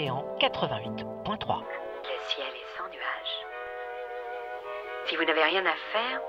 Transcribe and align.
Orléans 0.00 0.24
88.3. 0.40 0.56
Le 0.96 2.16
ciel 2.28 2.46
est 2.46 2.68
sans 2.78 2.88
nuages. 2.88 3.36
Si 5.06 5.16
vous 5.16 5.24
n'avez 5.24 5.42
rien 5.42 5.66
à 5.66 5.74
faire, 5.92 6.20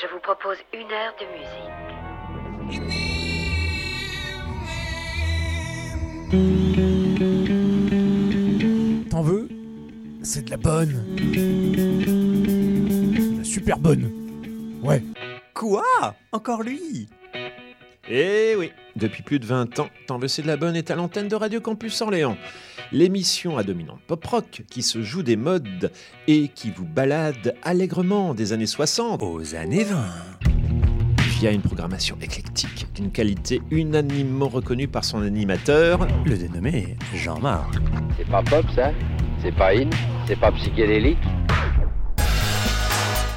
je 0.00 0.06
vous 0.06 0.20
propose 0.20 0.56
une 0.72 0.90
heure 0.92 1.14
de 1.20 1.26
musique. 1.26 1.50
T'en 9.10 9.20
veux? 9.20 9.48
C'est 10.22 10.46
de 10.46 10.50
la 10.52 10.56
bonne. 10.56 11.04
De 12.46 13.38
la 13.40 13.44
super 13.44 13.76
bonne. 13.78 14.10
Ouais. 14.82 15.02
Quoi? 15.52 15.84
Encore 16.32 16.62
lui? 16.62 17.10
Eh 18.08 18.56
oui, 18.58 18.72
depuis 18.96 19.22
plus 19.22 19.38
de 19.38 19.46
20 19.46 19.78
ans, 19.78 19.88
T'en 20.08 20.18
veux 20.18 20.26
c'est 20.26 20.42
de 20.42 20.48
la 20.48 20.56
bonne 20.56 20.74
est 20.74 20.90
à 20.90 20.96
l'antenne 20.96 21.28
de 21.28 21.36
Radio 21.36 21.60
Campus 21.60 22.00
Orléans. 22.00 22.36
L'émission 22.90 23.58
à 23.58 23.62
dominante 23.62 24.00
pop-rock 24.08 24.64
qui 24.68 24.82
se 24.82 25.02
joue 25.02 25.22
des 25.22 25.36
modes 25.36 25.92
et 26.26 26.48
qui 26.48 26.70
vous 26.70 26.84
balade 26.84 27.54
allègrement 27.62 28.34
des 28.34 28.52
années 28.52 28.66
60 28.66 29.22
aux 29.22 29.54
années 29.54 29.84
20 29.84 29.96
via 31.38 31.52
une 31.52 31.62
programmation 31.62 32.16
éclectique 32.20 32.88
d'une 32.92 33.12
qualité 33.12 33.62
unanimement 33.70 34.48
reconnue 34.48 34.88
par 34.88 35.04
son 35.04 35.22
animateur, 35.22 36.08
le 36.24 36.36
dénommé 36.36 36.96
Jean-Marc. 37.14 37.74
C'est 38.18 38.28
pas 38.28 38.42
pop 38.42 38.66
ça? 38.74 38.90
C'est 39.42 39.54
pas 39.54 39.76
in? 39.76 39.90
C'est 40.26 40.38
pas 40.38 40.50
psychédélique? 40.50 41.18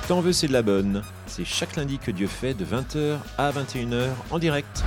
T'en 0.07 0.22
veux 0.22 0.33
c'est 0.33 0.47
de 0.47 0.53
la 0.53 0.63
bonne. 0.63 1.03
C'est 1.36 1.44
chaque 1.44 1.75
lundi 1.75 1.97
que 1.97 2.11
Dieu 2.11 2.28
fait 2.28 2.53
de 2.53 2.64
20h 2.64 3.17
à 3.38 3.52
21h 3.52 4.11
en 4.31 4.39
direct. 4.39 4.86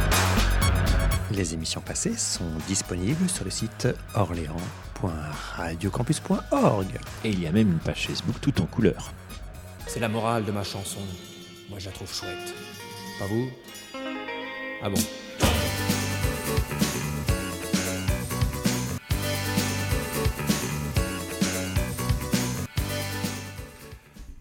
Les 1.31 1.53
émissions 1.53 1.83
passées 1.83 2.17
sont 2.17 2.49
disponibles 2.67 3.29
sur 3.29 3.45
le 3.45 3.51
site 3.51 3.87
orléans.radiocampus.org. 4.15 6.87
Et 7.23 7.29
il 7.29 7.43
y 7.43 7.47
a 7.47 7.53
même 7.53 7.73
une 7.73 7.81
page 7.81 8.07
Facebook 8.07 8.37
tout 8.41 8.63
en 8.63 8.65
couleur. 8.65 9.13
C'est 9.87 10.01
la 10.01 10.09
morale 10.09 10.47
de 10.47 10.53
ma 10.53 10.65
chanson. 10.65 11.01
Moi, 11.69 11.81
je 11.81 11.85
la 11.85 11.93
trouve 11.93 12.11
chouette. 12.11 12.55
Pas 13.19 13.27
vous? 13.27 13.51
Ah 14.83 14.89
bon? 14.89 15.01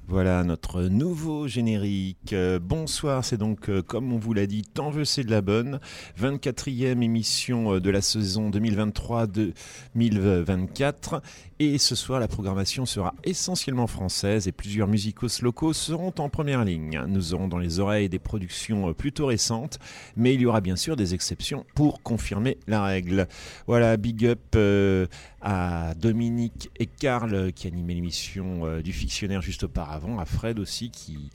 Voilà 0.10 0.46
notre 0.46 0.84
nouveau 0.84 1.50
générique. 1.50 2.32
Euh, 2.32 2.60
bonsoir, 2.60 3.26
c'est 3.26 3.36
donc, 3.36 3.70
euh, 3.70 3.82
comme 3.82 4.14
on 4.14 4.18
vous 4.18 4.32
l'a 4.32 4.48
dit, 4.48 4.62
Tant 4.62 4.90
veux, 4.90 5.04
c'est 5.04 5.26
de 5.26 5.32
la 5.32 5.42
bonne. 5.42 5.82
24e 6.18 7.02
émission 7.02 7.74
euh, 7.74 7.82
de 7.82 7.90
la 7.90 8.02
saison 8.02 8.50
2023-2024. 8.50 11.20
Et 11.60 11.80
ce 11.80 11.96
soir, 11.96 12.20
la 12.20 12.28
programmation 12.28 12.86
sera 12.86 13.16
essentiellement 13.24 13.88
française 13.88 14.48
et 14.48 14.52
plusieurs 14.52 14.88
musicos 14.88 15.42
locaux 15.42 15.74
seront 15.74 16.14
en 16.20 16.30
première 16.30 16.64
ligne. 16.64 17.02
Nous 17.08 17.34
aurons 17.34 17.48
dans 17.48 17.58
les 17.58 17.80
oreilles 17.80 18.10
des 18.10 18.20
productions 18.20 18.94
plutôt 18.94 19.26
récentes, 19.26 19.80
mais 20.16 20.36
il 20.36 20.42
y 20.42 20.46
aura 20.46 20.62
bien 20.62 20.76
sûr 20.76 20.96
des 20.96 21.16
exceptions 21.16 21.66
pour 21.74 22.04
confirmer 22.04 22.60
la 22.68 22.84
règle. 22.84 23.28
Voilà, 23.66 23.98
big 23.98 24.28
up 24.28 24.40
euh, 24.56 25.08
à 25.42 25.96
Dominique 25.96 26.70
et 26.78 26.86
Karl 26.86 27.52
qui 27.54 27.66
animaient 27.66 27.96
l'émission 27.96 28.68
euh, 28.68 28.84
du 28.84 28.94
fictionnaire 28.94 29.42
juste 29.42 29.64
auparavant, 29.64 30.20
à 30.20 30.26
Fred 30.26 30.60
aussi 30.60 30.92
qui 30.92 31.32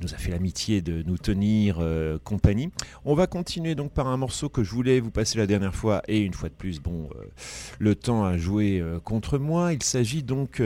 nous 0.00 0.14
a 0.14 0.16
fait 0.16 0.30
l'amitié 0.30 0.82
de 0.82 1.02
nous 1.02 1.18
tenir 1.18 1.76
euh, 1.80 2.18
compagnie. 2.22 2.70
On 3.04 3.14
va 3.14 3.26
continuer 3.26 3.74
donc 3.74 3.92
par 3.92 4.06
un 4.06 4.16
morceau 4.16 4.48
que 4.48 4.64
je 4.64 4.70
voulais 4.70 5.00
vous 5.00 5.10
passer 5.10 5.38
la 5.38 5.46
dernière 5.46 5.74
fois 5.74 6.02
et 6.08 6.20
une 6.20 6.34
fois 6.34 6.48
de 6.48 6.54
plus, 6.54 6.80
bon, 6.80 7.08
euh, 7.14 7.24
le 7.78 7.94
temps 7.94 8.24
a 8.24 8.36
joué 8.36 8.80
euh, 8.80 8.98
contre 9.00 9.38
moi. 9.38 9.72
Il 9.72 9.82
s'agit 9.82 10.22
donc 10.22 10.60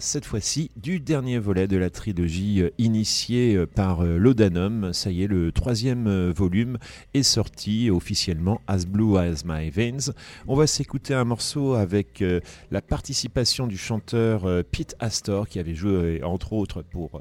cette 0.00 0.24
fois-ci 0.24 0.70
du 0.76 0.98
dernier 0.98 1.38
volet 1.38 1.68
de 1.68 1.76
la 1.76 1.90
trilogie 1.90 2.62
initiée 2.78 3.64
par 3.74 4.02
Laudanum. 4.02 4.92
Ça 4.92 5.10
y 5.10 5.22
est, 5.22 5.26
le 5.26 5.52
troisième 5.52 6.30
volume 6.30 6.78
est 7.14 7.22
sorti 7.22 7.90
officiellement 7.90 8.60
As 8.66 8.86
Blue 8.86 9.16
As 9.16 9.44
My 9.44 9.70
Veins. 9.70 10.12
On 10.48 10.56
va 10.56 10.66
s'écouter 10.66 11.14
un 11.14 11.24
morceau 11.24 11.74
avec 11.74 12.24
la 12.70 12.82
participation 12.82 13.66
du 13.66 13.76
chanteur 13.76 14.42
Pete 14.70 14.96
Astor 14.98 15.48
qui 15.48 15.58
avait 15.58 15.74
joué 15.74 16.22
entre 16.22 16.52
autres 16.52 16.82
pour, 16.82 17.20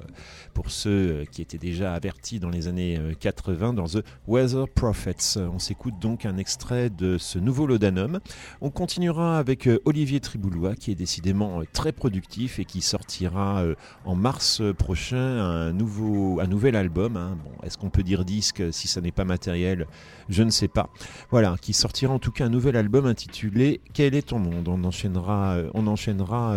pour 0.54 0.72
ceux 0.72 1.26
qui 1.32 1.42
était 1.42 1.58
déjà 1.58 1.94
averti 1.94 2.40
dans 2.40 2.50
les 2.50 2.68
années 2.68 3.00
80 3.20 3.70
euh, 3.70 3.74
dans 3.74 3.86
The 3.86 4.04
Weather 4.28 4.68
Prophets. 4.68 5.38
On 5.38 5.60
s'écoute 5.60 5.96
donc 6.00 6.26
un 6.26 6.38
extrait 6.38 6.90
de 6.90 7.18
ce 7.18 7.40
nouveau 7.40 7.68
Laudanum. 7.68 8.20
On 8.62 8.70
continuera 8.70 9.38
avec 9.38 9.68
euh, 9.68 9.80
Olivier 9.86 10.20
Triboulois 10.20 10.76
qui 10.76 10.92
est 10.92 10.96
décidément 10.96 11.62
euh, 11.62 11.64
très 11.72 11.92
productif 11.92 12.60
et 12.60 12.66
qui 12.70 12.82
sortira 12.82 13.64
en 14.06 14.16
mars 14.16 14.62
prochain 14.78 15.18
un, 15.18 15.74
nouveau, 15.74 16.40
un 16.40 16.48
nouvel 16.48 16.76
album. 16.76 17.18
Hein. 17.18 17.38
Bon, 17.44 17.52
Est-ce 17.64 17.78
qu'on 17.78 17.90
peut 17.90 18.04
dire 18.04 18.26
disque 18.26 18.64
si 18.72 18.88
ça 18.88 19.02
n'est 19.02 19.12
pas 19.12 19.26
matériel? 19.26 19.88
Je 20.30 20.44
ne 20.44 20.50
sais 20.50 20.68
pas. 20.68 20.90
Voilà, 21.32 21.56
qui 21.62 21.74
sortira 21.74 22.14
en 22.14 22.20
tout 22.20 22.32
cas 22.32 22.46
un 22.46 22.50
nouvel 22.50 22.76
album 22.76 23.06
intitulé 23.06 23.82
Quel 23.94 24.16
est 24.16 24.28
ton 24.28 24.40
monde? 24.40 24.68
On 24.68 24.84
enchaînera, 24.84 25.58
on 25.74 25.88
enchaînera 25.88 26.56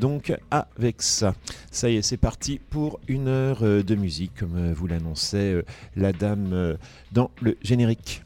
donc 0.00 0.32
avec 0.50 1.02
ça. 1.02 1.34
Ça 1.70 1.88
y 1.88 1.96
est, 1.96 2.02
c'est 2.02 2.16
parti 2.16 2.58
pour 2.58 2.98
une 3.06 3.28
heure 3.28 3.62
de 3.62 3.94
musique 3.94 4.32
comme 4.34 4.56
euh, 4.56 4.74
vous 4.74 4.86
l'annonçait 4.86 5.52
euh, 5.52 5.62
la 5.96 6.12
dame 6.12 6.50
euh, 6.52 6.76
dans 7.12 7.30
le 7.40 7.56
générique. 7.62 8.22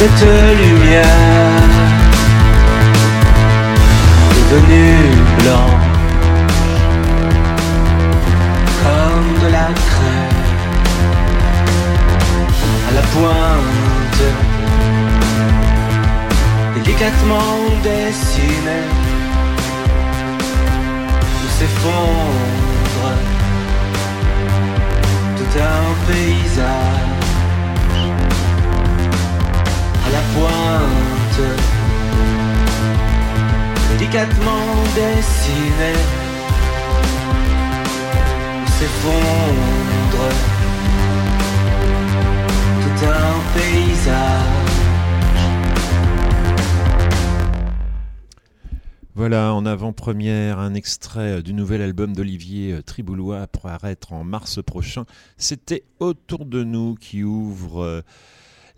Cette 0.00 0.26
lumière. 0.62 1.60
Devenue 4.50 4.96
blanche 5.38 5.88
comme 8.82 9.30
de 9.42 9.48
la 9.56 9.68
crème. 9.88 10.40
La 12.94 13.02
pointe, 13.12 14.24
délicatement 16.74 17.58
dessinée, 17.82 18.88
s'effondre. 21.58 23.10
Tout 25.36 25.52
un 25.58 25.84
paysage 26.06 27.09
la 30.12 30.22
pointe, 30.34 31.42
délicatement 33.98 34.84
dessiné, 34.94 35.94
s'effondre 38.66 39.80
un 43.02 43.40
paysage. 43.54 44.60
Voilà, 49.14 49.52
en 49.52 49.66
avant-première, 49.66 50.58
un 50.58 50.74
extrait 50.74 51.42
du 51.42 51.52
nouvel 51.52 51.82
album 51.82 52.14
d'Olivier 52.14 52.82
Triboulois 52.84 53.46
pour 53.48 53.66
apparaître 53.66 54.12
en 54.12 54.24
mars 54.24 54.62
prochain. 54.62 55.04
C'était 55.36 55.84
Autour 55.98 56.46
de 56.46 56.64
nous 56.64 56.94
qui 56.94 57.22
ouvre 57.22 57.82
euh, 57.82 58.00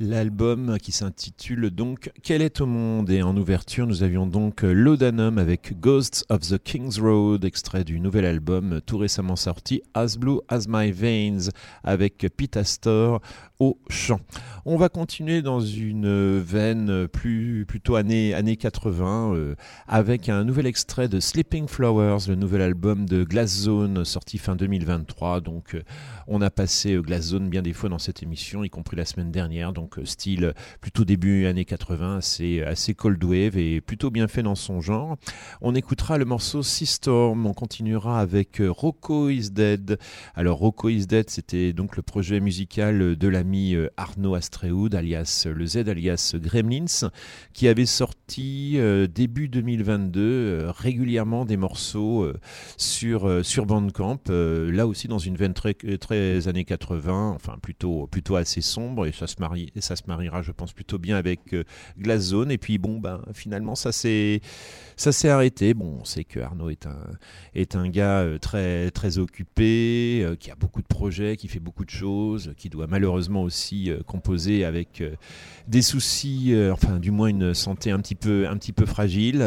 L'album 0.04 0.78
qui 0.80 0.90
s'intitule 0.90 1.70
donc 1.70 2.10
Quel 2.24 2.42
est 2.42 2.60
au 2.60 2.66
monde? 2.66 3.08
Et 3.08 3.22
en 3.22 3.36
ouverture, 3.36 3.86
nous 3.86 4.02
avions 4.02 4.26
donc 4.26 4.62
Laudanum 4.62 5.38
avec 5.38 5.78
Ghosts 5.78 6.26
of 6.28 6.40
the 6.40 6.58
King's 6.58 6.98
Road, 6.98 7.44
extrait 7.44 7.84
du 7.84 8.00
nouvel 8.00 8.24
album 8.24 8.80
tout 8.84 8.98
récemment 8.98 9.36
sorti 9.36 9.80
As 9.94 10.16
Blue 10.18 10.40
as 10.48 10.64
My 10.68 10.90
Veins 10.90 11.50
avec 11.84 12.26
Pete 12.36 12.56
Astor 12.56 13.20
au 13.62 13.78
chant. 13.88 14.18
On 14.64 14.76
va 14.76 14.88
continuer 14.88 15.40
dans 15.40 15.60
une 15.60 16.38
veine 16.38 17.06
plus 17.08 17.64
plutôt 17.66 17.96
années 17.96 18.34
années 18.34 18.56
80 18.56 19.34
euh, 19.34 19.54
avec 19.88 20.28
un 20.28 20.44
nouvel 20.44 20.66
extrait 20.66 21.08
de 21.08 21.20
Sleeping 21.20 21.66
Flowers, 21.68 22.28
le 22.28 22.34
nouvel 22.34 22.62
album 22.62 23.06
de 23.06 23.24
Glass 23.24 23.50
Zone 23.50 24.04
sorti 24.04 24.38
fin 24.38 24.56
2023. 24.56 25.40
Donc 25.40 25.74
euh, 25.74 25.82
on 26.26 26.40
a 26.40 26.50
passé 26.50 26.94
euh, 26.94 27.02
Glass 27.02 27.22
Zone 27.26 27.48
bien 27.48 27.62
des 27.62 27.72
fois 27.72 27.88
dans 27.88 27.98
cette 27.98 28.22
émission, 28.22 28.64
y 28.64 28.70
compris 28.70 28.96
la 28.96 29.04
semaine 29.04 29.30
dernière. 29.30 29.72
Donc 29.72 29.98
euh, 29.98 30.04
style 30.04 30.54
plutôt 30.80 31.04
début 31.04 31.46
années 31.46 31.64
80, 31.64 32.18
assez, 32.18 32.62
assez 32.62 32.94
cold 32.94 33.22
wave 33.22 33.56
et 33.56 33.80
plutôt 33.80 34.10
bien 34.10 34.28
fait 34.28 34.42
dans 34.42 34.54
son 34.54 34.80
genre. 34.80 35.16
On 35.60 35.74
écoutera 35.74 36.18
le 36.18 36.24
morceau 36.24 36.62
Sea 36.62 36.86
on 37.08 37.52
continuera 37.54 38.20
avec 38.20 38.60
euh, 38.60 38.70
Rocco 38.70 39.28
is 39.28 39.50
Dead. 39.50 39.98
Alors 40.34 40.58
Rocco 40.58 40.88
is 40.88 41.06
Dead, 41.06 41.28
c'était 41.30 41.72
donc 41.72 41.96
le 41.96 42.02
projet 42.02 42.40
musical 42.40 43.16
de 43.16 43.28
l'ami 43.28 43.51
Arnaud 43.96 44.34
Astreoud, 44.34 44.94
alias 44.94 45.46
le 45.52 45.66
Z, 45.66 45.88
alias 45.88 46.34
Gremlins, 46.36 47.10
qui 47.52 47.68
avait 47.68 47.86
sorti 47.86 48.78
début 49.14 49.48
2022 49.48 50.66
régulièrement 50.68 51.44
des 51.44 51.56
morceaux 51.56 52.30
sur, 52.76 53.44
sur 53.44 53.66
Bandcamp, 53.66 54.20
là 54.28 54.86
aussi 54.86 55.08
dans 55.08 55.18
une 55.18 55.36
veine 55.36 55.54
très, 55.54 55.74
très 55.74 56.48
années 56.48 56.64
80, 56.64 57.32
enfin 57.34 57.56
plutôt, 57.60 58.06
plutôt 58.06 58.36
assez 58.36 58.60
sombre, 58.60 59.06
et 59.06 59.12
ça 59.12 59.26
se 59.26 59.36
marie, 59.40 59.72
ça 59.80 59.96
se 59.96 60.02
mariera, 60.06 60.42
je 60.42 60.52
pense, 60.52 60.72
plutôt 60.72 60.98
bien 60.98 61.16
avec 61.16 61.52
euh, 61.52 61.64
Glass 61.98 62.22
Zone. 62.22 62.50
Et 62.50 62.58
puis 62.58 62.78
bon, 62.78 62.98
ben 62.98 63.22
finalement, 63.34 63.74
ça 63.74 63.92
s'est 63.92 64.40
arrêté. 65.24 65.74
Bon, 65.74 65.98
on 66.00 66.04
sait 66.04 66.24
que 66.24 66.40
Arnaud 66.40 66.70
est 66.70 66.86
un 66.86 66.96
est 67.54 67.76
un 67.76 67.88
gars 67.88 68.20
euh, 68.20 68.38
très 68.38 68.90
très 68.90 69.18
occupé, 69.18 70.22
euh, 70.22 70.36
qui 70.36 70.50
a 70.50 70.54
beaucoup 70.54 70.82
de 70.82 70.86
projets, 70.86 71.36
qui 71.36 71.48
fait 71.48 71.60
beaucoup 71.60 71.84
de 71.84 71.90
choses, 71.90 72.52
qui 72.56 72.68
doit 72.68 72.86
malheureusement 72.86 73.31
aussi 73.40 73.90
composer 74.06 74.64
avec 74.64 75.02
des 75.68 75.82
soucis, 75.82 76.54
enfin 76.72 76.98
du 76.98 77.10
moins 77.10 77.28
une 77.28 77.54
santé 77.54 77.90
un 77.90 77.98
petit 77.98 78.14
peu 78.14 78.48
un 78.48 78.56
petit 78.56 78.72
peu 78.72 78.86
fragile. 78.86 79.44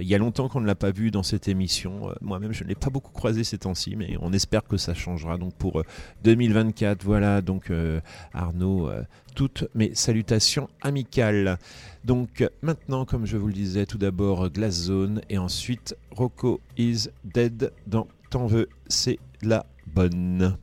il 0.00 0.06
y 0.06 0.14
a 0.14 0.18
longtemps 0.18 0.48
qu'on 0.48 0.60
ne 0.60 0.66
l'a 0.66 0.74
pas 0.74 0.90
vu 0.90 1.10
dans 1.10 1.22
cette 1.22 1.48
émission. 1.48 2.12
Moi-même, 2.20 2.52
je 2.52 2.64
ne 2.64 2.68
l'ai 2.68 2.74
pas 2.74 2.90
beaucoup 2.90 3.12
croisé 3.12 3.44
ces 3.44 3.58
temps-ci, 3.58 3.96
mais 3.96 4.16
on 4.20 4.32
espère 4.32 4.64
que 4.64 4.76
ça 4.76 4.94
changera. 4.94 5.38
Donc 5.38 5.54
pour 5.54 5.82
2024, 6.24 7.02
voilà. 7.02 7.40
Donc 7.40 7.72
Arnaud 8.32 8.90
toutes 9.34 9.64
mes 9.74 9.94
salutations 9.94 10.68
amicales. 10.80 11.58
Donc 12.04 12.48
maintenant, 12.62 13.04
comme 13.04 13.26
je 13.26 13.36
vous 13.36 13.48
le 13.48 13.52
disais, 13.52 13.86
tout 13.86 13.98
d'abord 13.98 14.50
Glass 14.50 14.74
Zone 14.74 15.20
et 15.28 15.38
ensuite 15.38 15.96
Rocco 16.10 16.60
is 16.76 17.08
Dead 17.24 17.72
dans 17.86 18.06
T'en 18.34 18.46
veux, 18.46 18.68
c'est 18.88 19.20
la 19.42 19.64
bonne. 19.86 20.58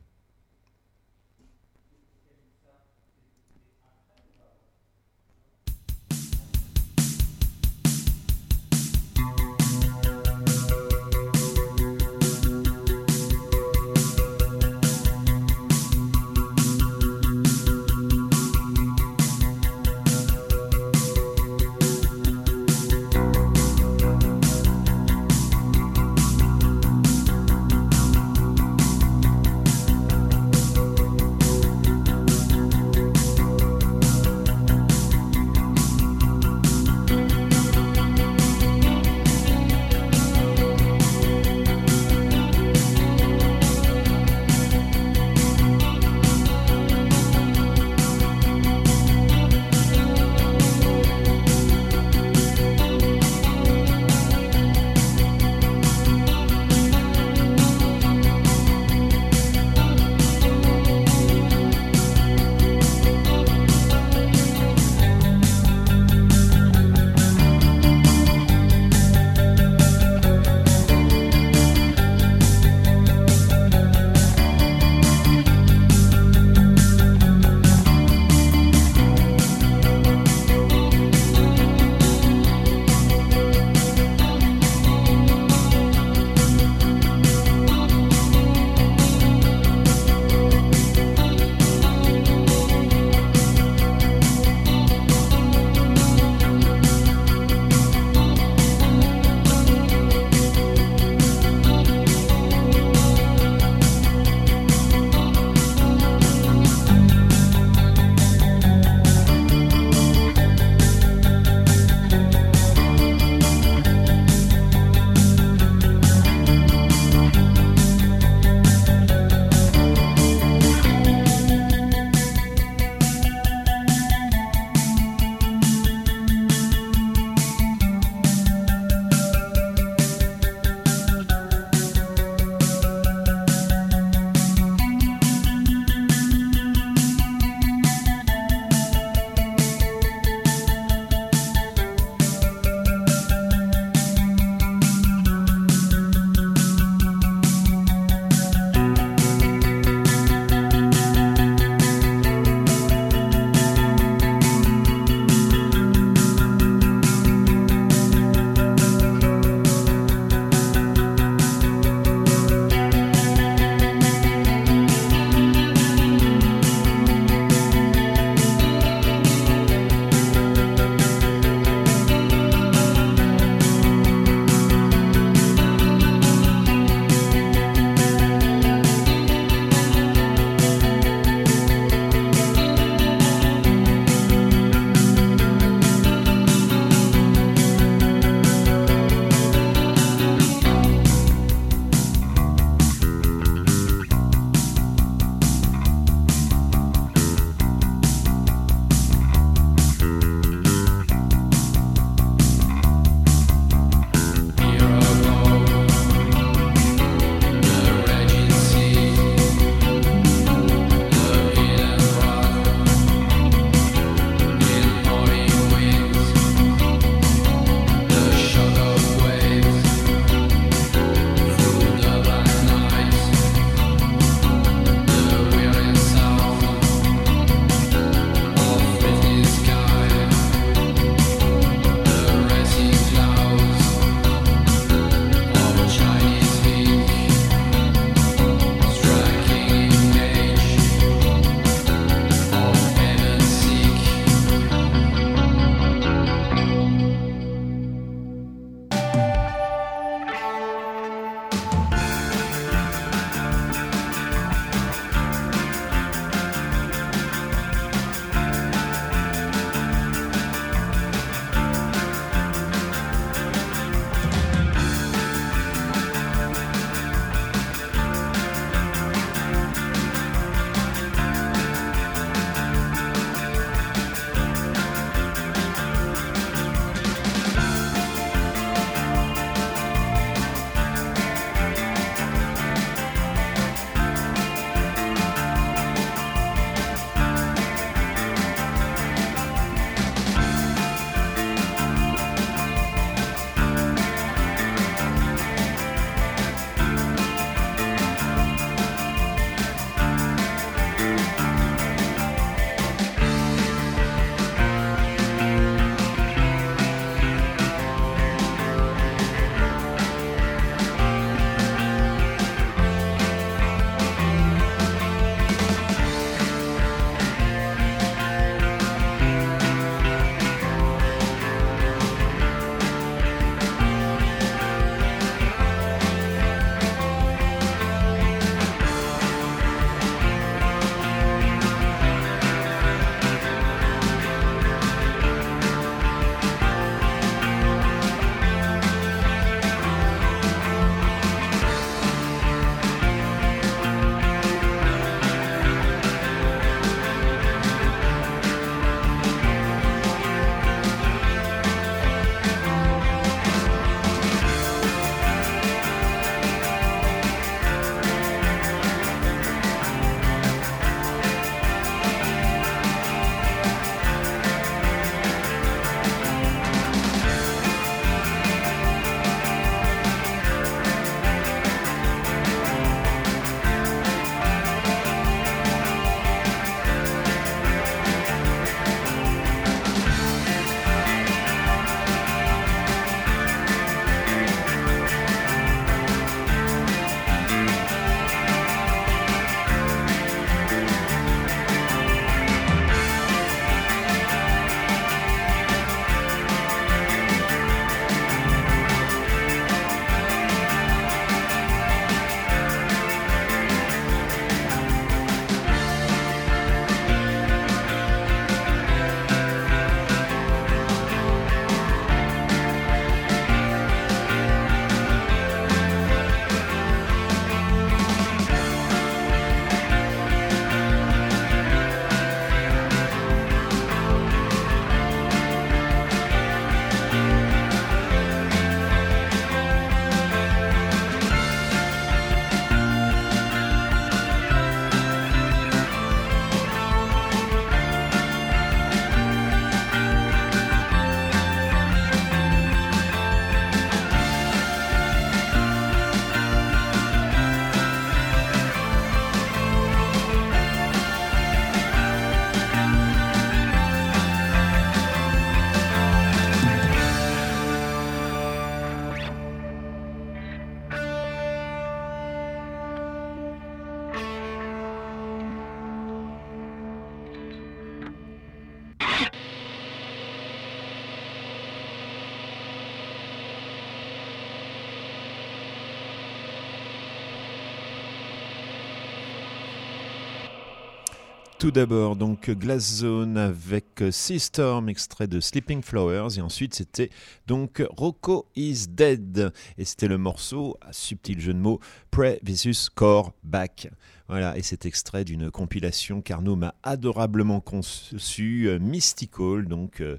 Tout 481.62 481.70
d'abord, 481.70 482.16
donc 482.16 482.50
Glass 482.50 482.96
Zone 482.96 483.38
avec 483.38 484.02
Sea 484.10 484.40
Storm, 484.40 484.88
extrait 484.88 485.28
de 485.28 485.38
Sleeping 485.38 485.80
Flowers, 485.80 486.36
et 486.36 486.40
ensuite 486.40 486.74
c'était 486.74 487.08
donc 487.46 487.84
Rocco 487.90 488.46
is 488.56 488.88
Dead, 488.88 489.52
et 489.78 489.84
c'était 489.84 490.08
le 490.08 490.18
morceau, 490.18 490.76
subtil 490.90 491.38
jeu 491.38 491.54
de 491.54 491.60
mots, 491.60 491.78
Prey 492.10 492.40
vs 492.42 492.88
Core 492.92 493.32
Back. 493.44 493.92
Voilà, 494.28 494.58
et 494.58 494.62
cet 494.62 494.86
extrait 494.86 495.24
d'une 495.24 495.52
compilation 495.52 496.20
qu'Arnaud 496.20 496.56
m'a 496.56 496.74
adorablement 496.82 497.60
conçu, 497.60 498.66
euh, 498.66 498.80
Mystical, 498.80 499.68
donc 499.68 500.00
euh, 500.00 500.18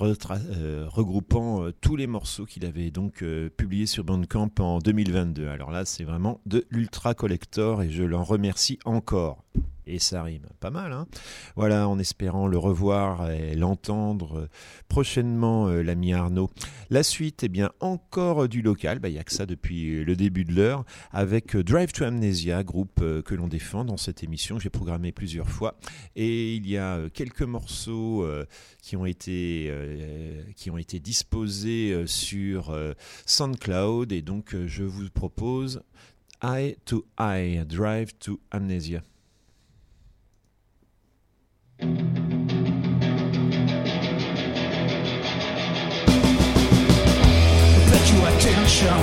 euh, 0.00 0.86
regroupant 0.88 1.70
tous 1.82 1.96
les 1.96 2.06
morceaux 2.06 2.46
qu'il 2.46 2.64
avait 2.64 2.90
donc 2.90 3.22
publiés 3.58 3.84
sur 3.84 4.02
Bandcamp 4.02 4.52
en 4.60 4.78
2022. 4.78 5.46
Alors 5.48 5.72
là, 5.72 5.84
c'est 5.84 6.04
vraiment 6.04 6.40
de 6.46 6.64
l'ultra 6.70 7.12
collector 7.12 7.82
et 7.82 7.90
je 7.90 8.02
l'en 8.02 8.24
remercie 8.24 8.78
encore 8.86 9.44
et 9.90 9.98
ça 9.98 10.22
rime 10.22 10.46
pas 10.60 10.70
mal. 10.70 10.92
Hein 10.92 11.06
voilà, 11.56 11.88
en 11.88 11.98
espérant 11.98 12.46
le 12.46 12.58
revoir 12.58 13.30
et 13.30 13.54
l'entendre 13.54 14.48
prochainement, 14.88 15.68
euh, 15.68 15.82
l'ami 15.82 16.12
Arnaud. 16.12 16.50
La 16.90 17.02
suite, 17.02 17.42
eh 17.44 17.48
bien, 17.48 17.70
encore 17.80 18.48
du 18.48 18.62
local, 18.62 18.98
bah, 18.98 19.08
il 19.08 19.12
n'y 19.12 19.18
a 19.18 19.24
que 19.24 19.32
ça 19.32 19.46
depuis 19.46 20.04
le 20.04 20.16
début 20.16 20.44
de 20.44 20.54
l'heure, 20.54 20.84
avec 21.12 21.56
Drive 21.56 21.92
to 21.92 22.04
Amnesia, 22.04 22.62
groupe 22.62 23.00
euh, 23.02 23.22
que 23.22 23.34
l'on 23.34 23.48
défend 23.48 23.84
dans 23.84 23.96
cette 23.96 24.22
émission, 24.22 24.58
j'ai 24.58 24.70
programmé 24.70 25.12
plusieurs 25.12 25.48
fois, 25.48 25.78
et 26.16 26.54
il 26.54 26.68
y 26.68 26.76
a 26.76 26.96
euh, 26.96 27.08
quelques 27.08 27.42
morceaux 27.42 28.26
qui, 28.82 28.96
ont 28.96 29.06
été, 29.06 29.72
qui 30.56 30.70
ont 30.70 30.78
été 30.78 31.00
disposés 31.00 32.04
sur 32.06 32.76
SoundCloud, 33.26 34.12
et 34.12 34.22
donc 34.22 34.56
je 34.66 34.82
vous 34.82 35.08
propose 35.10 35.82
Eye 36.42 36.76
to 36.84 37.04
Eye, 37.18 37.64
Drive 37.66 38.12
to 38.18 38.40
Amnesia. 38.50 39.02
Your 41.80 41.88
attention. 48.28 49.00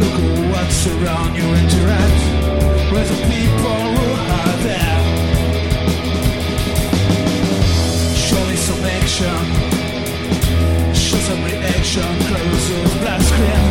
Look 0.00 0.16
at 0.18 0.26
what's 0.50 0.82
around 0.88 1.36
you, 1.36 1.46
interact 1.62 2.20
with 2.92 3.08
the 3.08 3.18
people 3.30 3.78
who 3.94 4.06
are 4.34 4.56
there. 4.66 5.00
Show 8.16 8.42
me 8.46 8.56
some 8.56 8.84
action. 8.84 9.38
Show 10.92 11.18
some 11.18 11.42
reaction. 11.44 12.08
Close 12.26 12.68
those 12.68 12.94
black 12.98 13.20
screen 13.20 13.65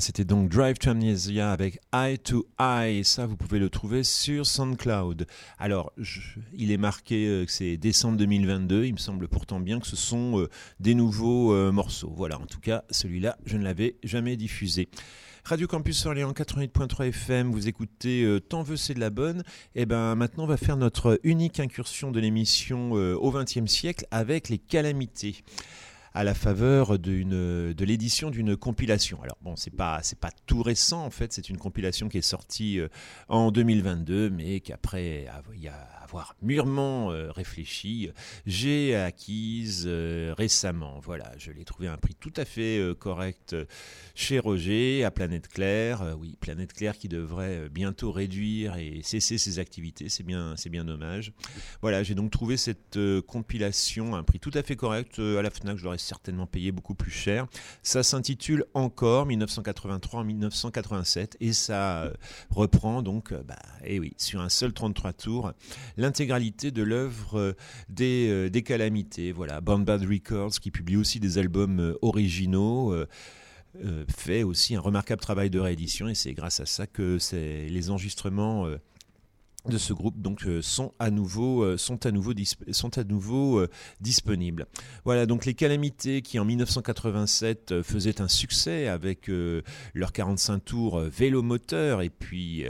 c'était 0.00 0.24
donc 0.24 0.50
Drive 0.50 0.78
to 0.78 0.90
Amnesia 0.90 1.52
avec 1.52 1.80
Eye 1.92 2.18
to 2.18 2.46
Eye. 2.58 3.02
Ça, 3.02 3.24
vous 3.24 3.36
pouvez 3.36 3.58
le 3.58 3.70
trouver 3.70 4.04
sur 4.04 4.44
SoundCloud. 4.44 5.26
Alors, 5.58 5.92
il 6.52 6.70
est 6.70 6.76
marqué 6.76 7.26
euh, 7.26 7.46
que 7.46 7.52
c'est 7.52 7.78
décembre 7.78 8.18
2022. 8.18 8.84
Il 8.84 8.92
me 8.92 8.98
semble 8.98 9.26
pourtant 9.26 9.58
bien 9.58 9.80
que 9.80 9.86
ce 9.86 9.96
sont 9.96 10.38
euh, 10.38 10.50
des 10.80 10.94
nouveaux 10.94 11.54
euh, 11.54 11.72
morceaux. 11.72 12.12
Voilà, 12.14 12.38
en 12.38 12.44
tout 12.44 12.60
cas, 12.60 12.84
celui-là, 12.90 13.38
je 13.46 13.56
ne 13.56 13.64
l'avais 13.64 13.96
jamais 14.04 14.36
diffusé. 14.36 14.88
Radio 15.44 15.66
Campus 15.66 16.04
Orléans 16.04 16.32
88.3 16.32 17.08
FM, 17.08 17.50
vous 17.50 17.66
écoutez 17.66 18.38
Tant 18.50 18.62
veut 18.62 18.76
c'est 18.76 18.92
de 18.92 19.00
la 19.00 19.08
bonne. 19.08 19.40
Et 19.74 19.82
eh 19.82 19.86
ben 19.86 20.14
maintenant 20.14 20.44
on 20.44 20.46
va 20.46 20.58
faire 20.58 20.76
notre 20.76 21.18
unique 21.22 21.58
incursion 21.58 22.10
de 22.10 22.20
l'émission 22.20 22.92
au 22.92 23.32
XXe 23.32 23.64
siècle 23.64 24.06
avec 24.10 24.50
les 24.50 24.58
calamités. 24.58 25.36
À 26.14 26.24
la 26.24 26.34
faveur 26.34 26.98
de 26.98 27.84
l'édition 27.84 28.30
d'une 28.30 28.56
compilation. 28.56 29.22
Alors 29.22 29.38
bon, 29.42 29.56
c'est 29.56 29.74
pas 29.74 30.00
c'est 30.02 30.18
pas 30.18 30.30
tout 30.46 30.62
récent 30.62 31.04
en 31.04 31.10
fait, 31.10 31.32
c'est 31.32 31.48
une 31.48 31.58
compilation 31.58 32.08
qui 32.08 32.18
est 32.18 32.22
sortie 32.22 32.80
euh, 32.80 32.88
en 33.28 33.50
2022, 33.50 34.30
mais 34.30 34.60
qu'après 34.60 35.26
il 35.54 35.60
y 35.60 35.68
a 35.68 35.99
avoir 36.10 36.34
mûrement 36.42 37.12
euh, 37.12 37.30
réfléchi, 37.30 38.10
j'ai 38.44 38.96
acquise 38.96 39.84
euh, 39.86 40.34
récemment. 40.36 40.98
Voilà, 41.04 41.30
je 41.38 41.52
l'ai 41.52 41.64
trouvé 41.64 41.86
à 41.86 41.92
un 41.92 41.98
prix 41.98 42.16
tout 42.18 42.32
à 42.36 42.44
fait 42.44 42.80
euh, 42.80 42.94
correct 42.94 43.54
chez 44.16 44.40
Roger, 44.40 45.04
à 45.04 45.12
Planète 45.12 45.46
Claire. 45.46 46.16
oui, 46.18 46.36
Planète 46.40 46.72
Claire 46.72 46.98
qui 46.98 47.06
devrait 47.08 47.68
bientôt 47.68 48.10
réduire 48.10 48.74
et 48.76 49.02
cesser 49.04 49.38
ses 49.38 49.60
activités. 49.60 50.08
C'est 50.08 50.24
bien, 50.24 50.54
c'est 50.56 50.68
bien 50.68 50.84
dommage. 50.84 51.32
Voilà, 51.80 52.02
j'ai 52.02 52.16
donc 52.16 52.32
trouvé 52.32 52.56
cette 52.56 52.98
compilation 53.28 54.16
à 54.16 54.18
un 54.18 54.24
prix 54.24 54.40
tout 54.40 54.50
à 54.54 54.64
fait 54.64 54.74
correct. 54.74 55.20
à 55.20 55.42
la 55.42 55.50
FNAC, 55.50 55.76
je 55.78 55.84
l'aurais 55.84 55.98
certainement 55.98 56.46
payé 56.46 56.72
beaucoup 56.72 56.94
plus 56.94 57.12
cher. 57.12 57.46
Ça 57.82 58.02
s'intitule 58.02 58.64
Encore 58.74 59.28
1983-1987 59.28 61.36
et 61.40 61.52
ça 61.52 62.12
reprend 62.50 63.02
donc, 63.02 63.32
bah, 63.32 63.54
et 63.84 63.96
eh 63.96 64.00
oui, 64.00 64.14
sur 64.18 64.40
un 64.40 64.48
seul 64.48 64.72
33 64.72 65.12
tours, 65.12 65.52
l'intégralité 66.00 66.70
de 66.70 66.82
l'œuvre 66.82 67.38
euh, 67.38 67.52
des, 67.88 68.28
euh, 68.30 68.50
des, 68.50 68.62
Calamités. 68.62 69.32
Voilà, 69.32 69.60
Band 69.60 69.80
Bad 69.80 70.02
Records 70.02 70.58
qui 70.60 70.70
publie 70.70 70.96
aussi 70.96 71.20
des 71.20 71.38
albums 71.38 71.80
euh, 71.80 71.98
originaux. 72.02 72.94
fait 74.08 74.42
aussi 74.42 74.74
un 74.74 74.80
remarquable 74.80 75.22
travail 75.22 75.48
de 75.48 75.60
réédition 75.60 76.08
et 76.08 76.14
c'est 76.14 76.32
grâce 76.34 76.58
à 76.58 76.66
ça 76.66 76.86
que 76.88 77.18
les 77.32 77.90
enregistrements 77.90 78.66
de 79.68 79.78
ce 79.78 79.92
groupe 79.92 80.20
donc 80.20 80.44
sont 80.62 80.92
à 80.98 81.10
nouveau 81.10 81.76
sont 81.76 82.06
à 82.06 82.10
nouveau 82.10 82.32
sont 82.72 82.98
à 82.98 83.04
nouveau 83.04 83.66
disponibles. 84.00 84.66
Voilà 85.04 85.26
donc 85.26 85.44
les 85.44 85.54
calamités 85.54 86.22
qui 86.22 86.38
en 86.38 86.44
1987 86.44 87.82
faisaient 87.82 88.20
un 88.20 88.28
succès 88.28 88.88
avec 88.88 89.30
leur 89.94 90.12
45 90.12 90.64
tours 90.64 91.00
vélo 91.00 91.42
moteur 91.42 92.02
et 92.02 92.10
puis 92.10 92.66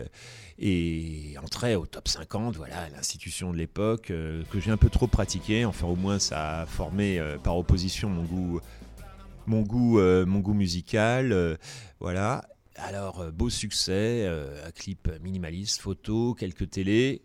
et 0.60 1.34
entrait 1.42 1.74
au 1.74 1.86
top 1.86 2.06
50, 2.06 2.56
voilà, 2.56 2.88
l'institution 2.90 3.50
de 3.50 3.56
l'époque, 3.56 4.10
euh, 4.10 4.42
que 4.50 4.60
j'ai 4.60 4.70
un 4.70 4.76
peu 4.76 4.90
trop 4.90 5.06
pratiqué, 5.06 5.64
enfin 5.64 5.86
au 5.86 5.96
moins 5.96 6.18
ça 6.18 6.60
a 6.60 6.66
formé 6.66 7.18
euh, 7.18 7.38
par 7.38 7.56
opposition 7.56 8.10
mon 8.10 8.24
goût, 8.24 8.60
mon 9.46 9.62
goût, 9.62 9.98
euh, 9.98 10.26
mon 10.26 10.40
goût 10.40 10.52
musical, 10.52 11.58
voilà. 11.98 12.44
Alors, 12.76 13.30
beau 13.32 13.50
succès, 13.50 14.26
un 14.26 14.70
clip 14.70 15.10
minimaliste, 15.22 15.80
photo, 15.80 16.34
quelques 16.34 16.70
télés, 16.70 17.20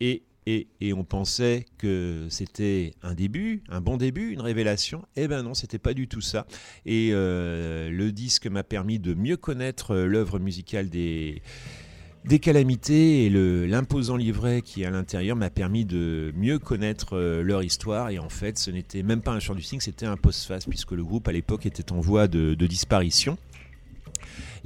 et, 0.00 0.22
et, 0.46 0.68
et 0.80 0.92
on 0.92 1.04
pensait 1.04 1.64
que 1.78 2.26
c'était 2.28 2.94
un 3.02 3.14
début, 3.14 3.62
un 3.68 3.80
bon 3.80 3.96
début, 3.96 4.32
une 4.32 4.42
révélation. 4.42 5.06
Eh 5.16 5.26
ben 5.26 5.42
non, 5.42 5.54
c'était 5.54 5.78
pas 5.78 5.94
du 5.94 6.06
tout 6.06 6.20
ça. 6.20 6.46
Et 6.84 7.10
le 7.12 8.10
disque 8.10 8.46
m'a 8.46 8.62
permis 8.62 8.98
de 8.98 9.14
mieux 9.14 9.36
connaître 9.36 9.94
l'œuvre 9.96 10.38
musicale 10.38 10.90
des 10.90 11.40
des 12.26 12.40
calamités 12.40 13.26
et 13.26 13.30
l'imposant 13.68 14.16
livret 14.16 14.60
qui 14.62 14.82
est 14.82 14.86
à 14.86 14.90
l'intérieur 14.90 15.36
m'a 15.36 15.50
permis 15.50 15.84
de 15.84 16.32
mieux 16.36 16.58
connaître 16.58 17.16
euh, 17.16 17.42
leur 17.42 17.62
histoire. 17.62 18.10
Et 18.10 18.18
en 18.18 18.28
fait, 18.28 18.58
ce 18.58 18.70
n'était 18.70 19.04
même 19.04 19.22
pas 19.22 19.30
un 19.30 19.38
chant 19.38 19.54
du 19.54 19.62
cygne, 19.62 19.80
c'était 19.80 20.06
un 20.06 20.16
post-face, 20.16 20.66
puisque 20.66 20.92
le 20.92 21.04
groupe 21.04 21.28
à 21.28 21.32
l'époque 21.32 21.66
était 21.66 21.92
en 21.92 22.00
voie 22.00 22.26
de 22.26 22.54
disparition. 22.54 23.38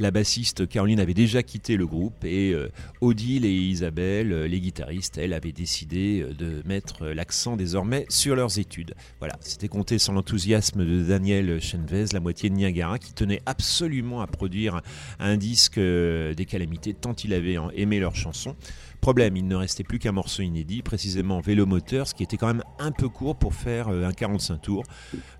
La 0.00 0.10
bassiste 0.10 0.66
Caroline 0.66 0.98
avait 0.98 1.12
déjà 1.12 1.42
quitté 1.42 1.76
le 1.76 1.86
groupe 1.86 2.24
et 2.24 2.54
euh, 2.54 2.70
Odile 3.02 3.44
et 3.44 3.52
Isabelle, 3.52 4.32
euh, 4.32 4.48
les 4.48 4.58
guitaristes, 4.58 5.18
elles 5.18 5.34
avaient 5.34 5.52
décidé 5.52 6.22
euh, 6.22 6.32
de 6.32 6.62
mettre 6.66 7.08
l'accent 7.08 7.54
désormais 7.54 8.06
sur 8.08 8.34
leurs 8.34 8.58
études. 8.58 8.94
Voilà, 9.18 9.36
c'était 9.40 9.68
compté 9.68 9.98
sans 9.98 10.14
l'enthousiasme 10.14 10.86
de 10.86 11.04
Daniel 11.04 11.60
Chenvez, 11.60 12.06
la 12.14 12.20
moitié 12.20 12.48
de 12.48 12.54
Niagara, 12.54 12.98
qui 12.98 13.12
tenait 13.12 13.42
absolument 13.44 14.22
à 14.22 14.26
produire 14.26 14.80
un 15.18 15.36
disque 15.36 15.78
des 15.78 16.46
calamités 16.48 16.94
tant 16.94 17.12
il 17.12 17.34
avait 17.34 17.58
aimé 17.74 18.00
leurs 18.00 18.16
chansons. 18.16 18.56
Problème, 19.00 19.34
il 19.36 19.48
ne 19.48 19.56
restait 19.56 19.82
plus 19.82 19.98
qu'un 19.98 20.12
morceau 20.12 20.42
inédit, 20.42 20.82
précisément 20.82 21.40
Vélomoteur, 21.40 22.06
ce 22.06 22.14
qui 22.14 22.22
était 22.22 22.36
quand 22.36 22.48
même 22.48 22.62
un 22.78 22.92
peu 22.92 23.08
court 23.08 23.34
pour 23.34 23.54
faire 23.54 23.88
euh, 23.88 24.04
un 24.04 24.12
45 24.12 24.58
tours. 24.60 24.82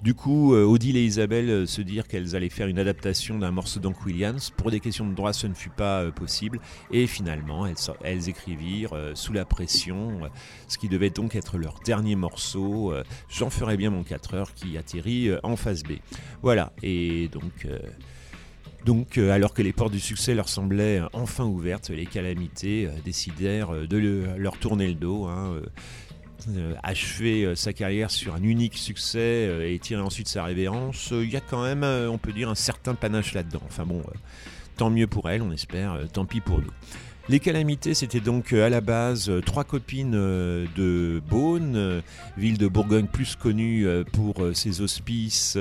Du 0.02 0.14
coup, 0.14 0.54
euh, 0.54 0.64
Odile 0.64 0.96
et 0.96 1.04
Isabelle 1.04 1.50
euh, 1.50 1.66
se 1.66 1.82
dirent 1.82 2.08
qu'elles 2.08 2.34
allaient 2.34 2.48
faire 2.48 2.68
une 2.68 2.78
adaptation 2.78 3.38
d'un 3.38 3.50
morceau 3.50 3.78
d'Hank 3.78 4.06
Williams. 4.06 4.50
Pour 4.56 4.70
des 4.70 4.80
questions 4.80 5.06
de 5.06 5.14
droit, 5.14 5.34
ce 5.34 5.46
ne 5.46 5.52
fut 5.52 5.68
pas 5.68 6.10
possible. 6.10 6.58
Et 6.90 7.06
finalement, 7.06 7.66
elles, 8.02 8.28
écrivirent 8.28 8.94
sous 9.14 9.32
la 9.32 9.44
pression 9.44 10.20
ce 10.68 10.78
qui 10.78 10.88
devait 10.88 11.10
donc 11.10 11.34
être 11.34 11.58
leur 11.58 11.80
dernier 11.80 12.16
morceau, 12.16 12.92
J'en 13.28 13.50
ferai 13.50 13.76
bien 13.76 13.90
mon 13.90 14.02
4 14.02 14.34
heures, 14.34 14.54
qui 14.54 14.76
atterrit 14.76 15.30
en 15.42 15.56
phase 15.56 15.82
B. 15.82 15.92
Voilà, 16.42 16.72
et 16.82 17.28
donc... 17.28 17.66
Donc, 18.84 19.18
euh, 19.18 19.30
alors 19.30 19.52
que 19.52 19.62
les 19.62 19.72
portes 19.72 19.92
du 19.92 20.00
succès 20.00 20.34
leur 20.34 20.48
semblaient 20.48 21.02
enfin 21.12 21.44
ouvertes, 21.44 21.90
les 21.90 22.06
calamités 22.06 22.86
euh, 22.86 22.90
décidèrent 23.04 23.74
euh, 23.74 23.86
de 23.86 23.98
leur 24.36 24.56
tourner 24.58 24.88
le 24.88 24.94
dos. 24.94 25.24
Hein, 25.26 25.60
achever 26.82 27.54
sa 27.54 27.74
carrière 27.74 28.10
sur 28.10 28.34
un 28.34 28.42
unique 28.42 28.78
succès 28.78 29.70
et 29.70 29.78
tirer 29.78 30.00
ensuite 30.00 30.26
sa 30.26 30.42
révérence, 30.42 31.10
il 31.12 31.30
y 31.30 31.36
a 31.36 31.42
quand 31.42 31.62
même, 31.62 31.84
on 31.84 32.16
peut 32.16 32.32
dire, 32.32 32.48
un 32.48 32.54
certain 32.54 32.94
panache 32.94 33.34
là-dedans. 33.34 33.60
Enfin 33.66 33.84
bon, 33.84 34.02
tant 34.78 34.88
mieux 34.88 35.06
pour 35.06 35.28
elle, 35.28 35.42
on 35.42 35.52
espère, 35.52 35.98
tant 36.10 36.24
pis 36.24 36.40
pour 36.40 36.62
nous. 36.62 36.70
Les 37.30 37.38
calamités, 37.38 37.94
c'était 37.94 38.18
donc 38.18 38.52
euh, 38.52 38.66
à 38.66 38.70
la 38.70 38.80
base 38.80 39.30
euh, 39.30 39.40
trois 39.40 39.62
copines 39.62 40.16
euh, 40.16 40.66
de 40.74 41.22
Beaune, 41.30 42.02
ville 42.36 42.58
de 42.58 42.66
Bourgogne 42.66 43.06
plus 43.06 43.36
connue 43.36 43.86
pour 44.12 44.42
ses 44.52 44.80
hospices 44.80 45.56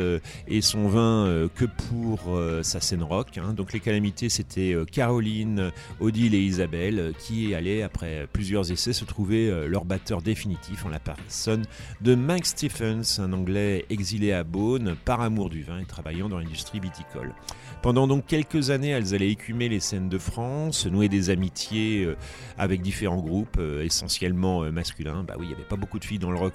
et 0.47 0.61
son 0.61 0.87
vin 0.87 1.47
que 1.53 1.65
pour 1.65 2.39
sa 2.63 2.79
scène 2.79 3.03
rock. 3.03 3.37
Hein. 3.37 3.53
Donc 3.53 3.73
les 3.73 3.79
calamités, 3.79 4.29
c'était 4.29 4.75
Caroline, 4.91 5.71
Odile 5.99 6.33
et 6.33 6.39
Isabelle 6.39 7.13
qui 7.19 7.53
allaient, 7.53 7.81
après 7.81 8.27
plusieurs 8.31 8.71
essais, 8.71 8.93
se 8.93 9.05
trouver 9.05 9.67
leur 9.67 9.85
batteur 9.85 10.21
définitif 10.21 10.85
en 10.85 10.89
la 10.89 10.99
personne 10.99 11.63
de 12.01 12.15
Mike 12.15 12.45
Stephens, 12.45 13.19
un 13.19 13.33
Anglais 13.33 13.85
exilé 13.89 14.31
à 14.31 14.43
Beaune 14.43 14.95
par 15.05 15.21
amour 15.21 15.49
du 15.49 15.63
vin 15.63 15.79
et 15.79 15.85
travaillant 15.85 16.29
dans 16.29 16.39
l'industrie 16.39 16.79
viticole. 16.79 17.33
Pendant 17.81 18.07
donc 18.07 18.25
quelques 18.25 18.69
années, 18.69 18.89
elles 18.89 19.13
allaient 19.13 19.31
écumer 19.31 19.69
les 19.69 19.79
scènes 19.79 20.09
de 20.09 20.17
France, 20.17 20.85
nouer 20.85 21.09
des 21.09 21.29
amitiés 21.29 21.58
euh, 21.73 22.15
avec 22.57 22.81
différents 22.81 23.21
groupes, 23.21 23.57
euh, 23.59 23.83
essentiellement 23.83 24.63
euh, 24.63 24.71
masculins. 24.71 25.23
Bah 25.23 25.35
oui, 25.37 25.45
il 25.45 25.47
n'y 25.49 25.53
avait 25.53 25.63
pas 25.63 25.75
beaucoup 25.75 25.99
de 25.99 26.05
filles 26.05 26.19
dans 26.19 26.31
le 26.31 26.37
rock 26.37 26.53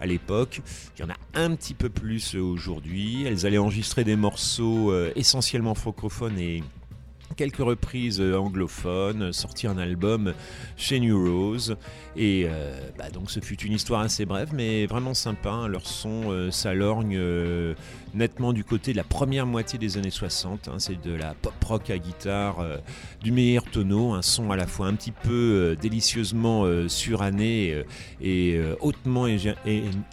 à 0.00 0.06
l'époque. 0.06 0.60
Il 0.96 1.02
y 1.02 1.04
en 1.04 1.10
a 1.10 1.16
un 1.34 1.54
petit 1.54 1.74
peu 1.74 1.88
plus 1.88 2.34
aujourd'hui. 2.34 3.24
Elles 3.24 3.46
allaient 3.46 3.58
enregistrer 3.58 4.04
des 4.04 4.16
morceaux 4.16 4.92
essentiellement 5.14 5.74
francophones 5.74 6.38
et 6.38 6.62
quelques 7.36 7.58
reprises 7.58 8.20
anglophones, 8.20 9.32
sortir 9.32 9.70
un 9.70 9.78
album 9.78 10.34
chez 10.76 10.98
New 10.98 11.16
Rose. 11.18 11.76
Et 12.16 12.48
bah 12.98 13.10
donc 13.10 13.30
ce 13.30 13.40
fut 13.40 13.60
une 13.62 13.74
histoire 13.74 14.00
assez 14.00 14.24
brève, 14.24 14.50
mais 14.52 14.86
vraiment 14.86 15.14
sympa. 15.14 15.50
Hein. 15.50 15.68
Leur 15.68 15.86
son 15.86 16.50
s'alorgne 16.50 17.18
nettement 18.14 18.52
du 18.52 18.64
côté 18.64 18.92
de 18.92 18.96
la 18.96 19.04
première 19.04 19.46
moitié 19.46 19.78
des 19.78 19.96
années 19.96 20.10
60. 20.10 20.68
Hein, 20.68 20.74
c'est 20.78 21.00
de 21.00 21.12
la 21.12 21.34
pop 21.34 21.52
rock 21.64 21.90
à 21.90 21.98
guitare 21.98 22.60
euh, 22.60 22.76
du 23.22 23.32
meilleur 23.32 23.64
tonneau, 23.64 24.12
un 24.12 24.22
son 24.22 24.50
à 24.50 24.56
la 24.56 24.66
fois 24.66 24.86
un 24.86 24.94
petit 24.94 25.12
peu 25.12 25.30
euh, 25.32 25.74
délicieusement 25.76 26.64
euh, 26.64 26.88
suranné 26.88 27.84
et 28.20 28.60
hautement 28.80 29.26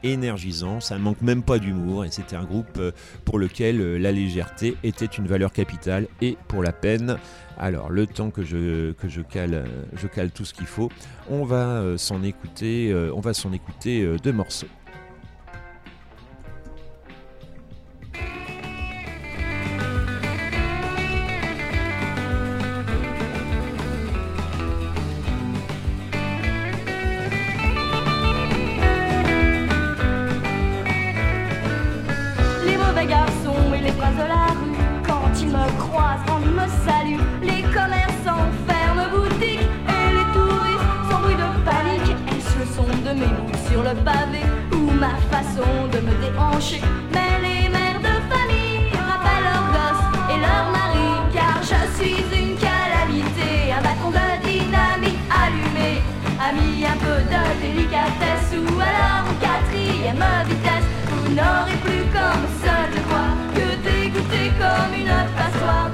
énergisant. 0.03 0.79
Ça 0.79 0.97
ne 0.97 1.03
manque 1.03 1.21
même 1.21 1.43
pas 1.43 1.59
d'humour 1.59 2.05
et 2.05 2.11
c'était 2.11 2.35
un 2.35 2.43
groupe 2.43 2.79
pour 3.23 3.39
lequel 3.39 3.97
la 3.97 4.11
légèreté 4.11 4.75
était 4.83 5.05
une 5.05 5.27
valeur 5.27 5.51
capitale 5.51 6.07
et 6.21 6.37
pour 6.47 6.63
la 6.63 6.71
peine. 6.71 7.17
Alors, 7.57 7.89
le 7.89 8.05
temps 8.05 8.31
que 8.31 8.43
je, 8.43 8.91
cale, 9.21 9.65
je 9.95 10.07
cale 10.07 10.31
tout 10.31 10.45
ce 10.45 10.53
qu'il 10.53 10.67
faut, 10.67 10.89
on 11.29 11.45
va 11.45 11.97
s'en 11.97 12.23
écouter, 12.23 12.93
on 13.13 13.21
va 13.21 13.33
s'en 13.33 13.53
écouter 13.53 14.05
deux 14.23 14.33
morceaux. 14.33 14.67
le 43.85 43.93
pavé 44.03 44.41
ou 44.73 44.89
ma 45.03 45.13
façon 45.31 45.71
de 45.93 45.99
me 46.07 46.13
déhancher. 46.23 46.81
Mais 47.13 47.33
les 47.45 47.69
mères 47.69 48.01
de 48.07 48.15
famille 48.31 48.89
rappellent 49.09 49.45
leurs 49.49 49.69
gosses 49.75 50.07
et 50.33 50.39
leurs 50.45 50.69
maris, 50.77 51.17
car 51.35 51.57
je 51.61 51.81
suis 51.95 52.25
une 52.39 52.55
calamité, 52.57 53.51
un 53.77 53.81
bâton 53.85 54.09
de 54.09 54.27
dynamite 54.47 55.21
allumé, 55.41 56.01
ami 56.47 56.83
un 56.93 56.97
peu 57.05 57.19
de 57.33 57.41
délicatesse 57.61 58.51
ou 58.57 58.73
alors 58.89 59.23
en 59.29 59.35
quatrième 59.45 60.25
vitesse. 60.49 60.87
Vous 61.11 61.29
n'aurez 61.37 61.77
plus 61.85 62.05
comme 62.17 62.45
seul 62.65 62.89
droit 63.05 63.33
que 63.53 63.67
d'écouter 63.85 64.45
comme 64.61 64.93
une 65.01 65.15
passoire. 65.37 65.91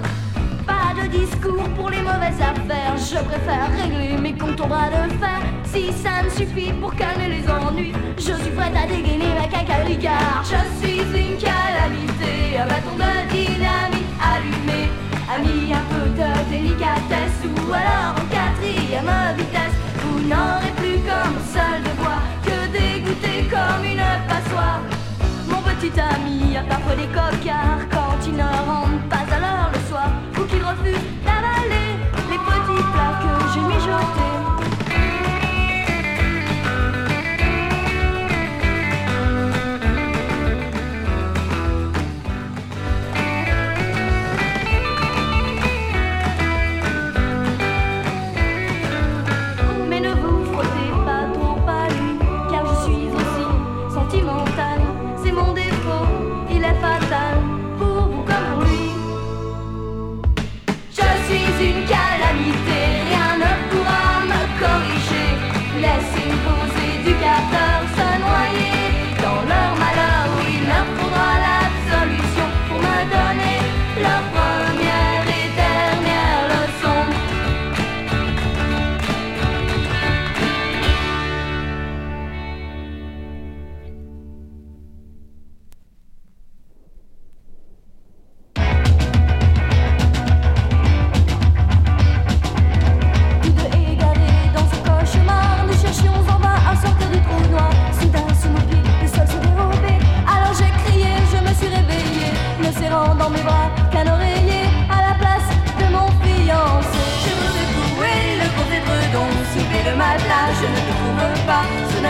Pas 0.66 0.90
de 0.98 1.08
discours 1.20 1.70
pour 1.76 1.90
les 1.90 2.02
mauvaises 2.02 2.40
affaires 2.40 2.71
je 3.12 3.18
préfère 3.18 3.70
régler 3.76 4.16
mes 4.16 4.32
comptes 4.32 4.62
au 4.62 4.68
bras 4.68 4.88
de 4.88 5.12
fer. 5.20 5.42
Si 5.66 5.92
ça 5.92 6.24
ne 6.24 6.30
suffit 6.30 6.72
pour 6.72 6.96
calmer 6.96 7.28
les 7.28 7.50
ennuis, 7.50 7.92
je 8.18 8.32
suis 8.42 8.52
prête 8.52 8.74
à 8.74 8.88
dégainer 8.88 9.34
ma 9.38 9.48
cacaricar. 9.48 10.42
Je 10.46 10.62
suis 10.80 11.02
une 11.02 11.38
calamité, 11.38 12.58
un 12.58 12.68
bâton 12.68 12.96
de 12.96 13.12
dynamite 13.34 14.14
allumé. 14.32 14.88
Ami 15.36 15.74
un 15.74 15.84
peu 15.92 16.08
de 16.22 16.50
délicatesse 16.52 17.42
ou 17.44 17.74
alors 17.74 18.16
en 18.16 18.26
quatrième 18.32 19.12
vitesse. 19.38 19.76
Vous 20.04 20.20
n'aurez 20.22 20.72
plus 20.78 21.00
comme 21.04 21.38
seul 21.52 21.84
devoir 21.84 22.22
que 22.46 22.72
dégoûter 22.72 23.50
comme 23.50 23.84
une 23.84 24.08
passoire. 24.30 24.80
Mon 25.50 25.62
petit 25.64 26.00
ami 26.00 26.56
a 26.56 26.64
parfois 26.64 26.96
des 26.96 27.08
cocards 27.08 27.90
quand 27.92 28.26
il 28.26 28.38
ne 28.38 28.44
rentre 28.44 29.04
pas 29.10 29.21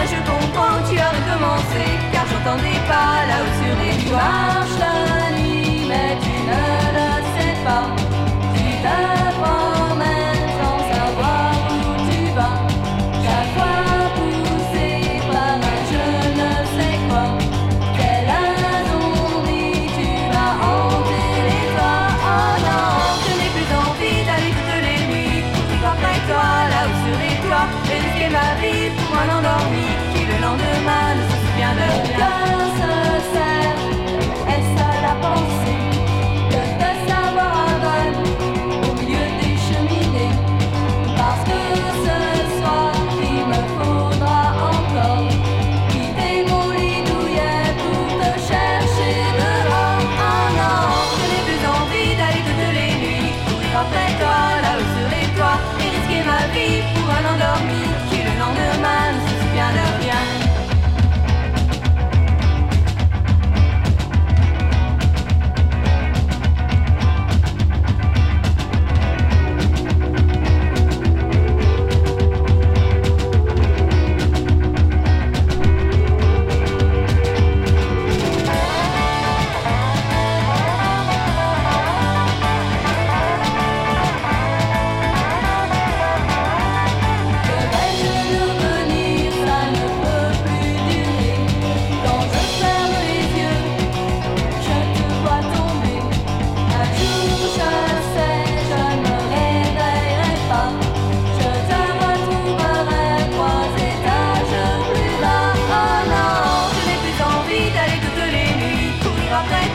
je 0.08 0.18
comprends, 0.30 0.80
tu 0.90 0.98
as 0.98 1.10
recommencé, 1.10 1.84
car 2.12 2.26
j'entendais 2.28 2.80
pas 2.88 3.26
là-haut 3.30 3.54
sur 3.62 3.76
les 3.82 4.10
nuages 4.10 5.11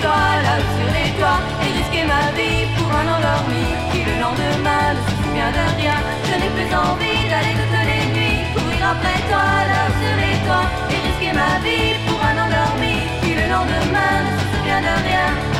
toi, 0.02 0.22
là 0.44 0.56
sur 0.74 0.88
les 0.96 1.10
toits 1.18 1.42
et 1.62 1.70
risquer 1.78 2.04
ma 2.04 2.24
vie 2.36 2.66
pour 2.76 2.90
un 3.00 3.06
endormi 3.16 3.66
qui 3.92 4.00
le 4.08 4.14
lendemain 4.20 4.94
ne 4.94 5.00
se 5.06 5.12
souvient 5.22 5.52
de 5.58 5.64
rien. 5.80 5.98
Je 6.28 6.34
n'ai 6.40 6.50
plus 6.56 6.70
envie 6.74 7.22
d'aller 7.30 7.54
toutes 7.60 7.84
les 7.90 8.04
nuits 8.14 8.40
courir 8.54 8.82
après 8.94 9.18
toi, 9.30 9.46
là 9.70 9.82
sur 10.00 10.14
les 10.22 10.36
toits 10.46 10.68
et 10.92 10.98
risquer 11.06 11.32
ma 11.32 11.52
vie 11.64 11.94
pour 12.06 12.20
un 12.30 12.36
endormi 12.44 12.96
qui 13.22 13.32
le 13.40 13.46
lendemain 13.54 14.14
ne 14.24 14.32
se 14.38 14.44
souvient 14.52 14.82
de 14.88 14.94
rien. 15.08 15.55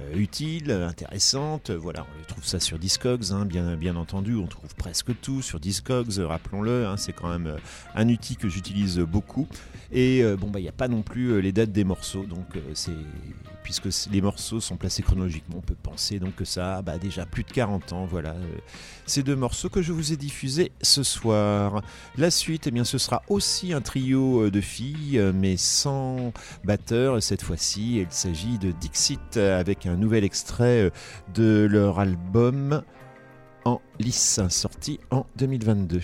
euh, 0.00 0.16
utile, 0.16 0.70
intéressante. 0.70 1.70
Voilà, 1.70 2.06
on 2.20 2.24
trouve 2.24 2.44
ça 2.44 2.60
Discogs, 2.78 3.32
hein, 3.32 3.44
bien, 3.44 3.76
bien 3.76 3.96
entendu, 3.96 4.36
on 4.36 4.46
trouve 4.46 4.74
presque 4.74 5.18
tout 5.20 5.42
sur 5.42 5.60
Discogs, 5.60 6.18
rappelons-le, 6.18 6.86
hein, 6.86 6.96
c'est 6.96 7.12
quand 7.12 7.28
même 7.28 7.46
euh, 7.46 7.56
un 7.94 8.08
outil 8.08 8.36
que 8.36 8.48
j'utilise 8.48 8.98
beaucoup. 8.98 9.46
Et 9.92 10.22
euh, 10.22 10.36
bon, 10.36 10.48
bah, 10.48 10.60
il 10.60 10.62
n'y 10.62 10.68
a 10.68 10.72
pas 10.72 10.88
non 10.88 11.02
plus 11.02 11.32
euh, 11.32 11.38
les 11.38 11.52
dates 11.52 11.72
des 11.72 11.84
morceaux, 11.84 12.24
donc 12.24 12.46
c'est 12.74 12.92
puisque 13.62 13.88
les 14.10 14.20
morceaux 14.20 14.60
sont 14.60 14.76
placés 14.76 15.02
chronologiquement, 15.02 15.56
on 15.58 15.62
peut 15.62 15.76
penser 15.80 16.18
donc 16.18 16.36
que 16.36 16.44
ça 16.44 16.78
a 16.78 16.82
bah, 16.82 16.98
déjà 16.98 17.26
plus 17.26 17.44
de 17.44 17.50
40 17.50 17.92
ans. 17.92 18.06
Voilà, 18.06 18.34
ces 19.06 19.22
deux 19.22 19.36
morceaux 19.36 19.68
que 19.68 19.82
je 19.82 19.92
vous 19.92 20.12
ai 20.12 20.16
diffusés 20.16 20.72
ce 20.82 21.02
soir. 21.02 21.82
La 22.16 22.30
suite, 22.30 22.66
eh 22.66 22.70
bien, 22.70 22.84
ce 22.84 22.98
sera 22.98 23.22
aussi 23.28 23.72
un 23.72 23.80
trio 23.80 24.50
de 24.50 24.60
filles, 24.60 25.20
mais 25.34 25.56
sans 25.56 26.32
batteur. 26.64 27.22
Cette 27.22 27.42
fois-ci, 27.42 28.00
il 28.00 28.06
s'agit 28.10 28.58
de 28.58 28.72
Dixit 28.72 29.36
avec 29.36 29.86
un 29.86 29.96
nouvel 29.96 30.24
extrait 30.24 30.90
de 31.34 31.66
leur 31.70 32.00
album 32.00 32.82
en 33.64 33.80
lice, 33.98 34.40
sorti 34.48 35.00
en 35.10 35.26
2022. 35.36 36.00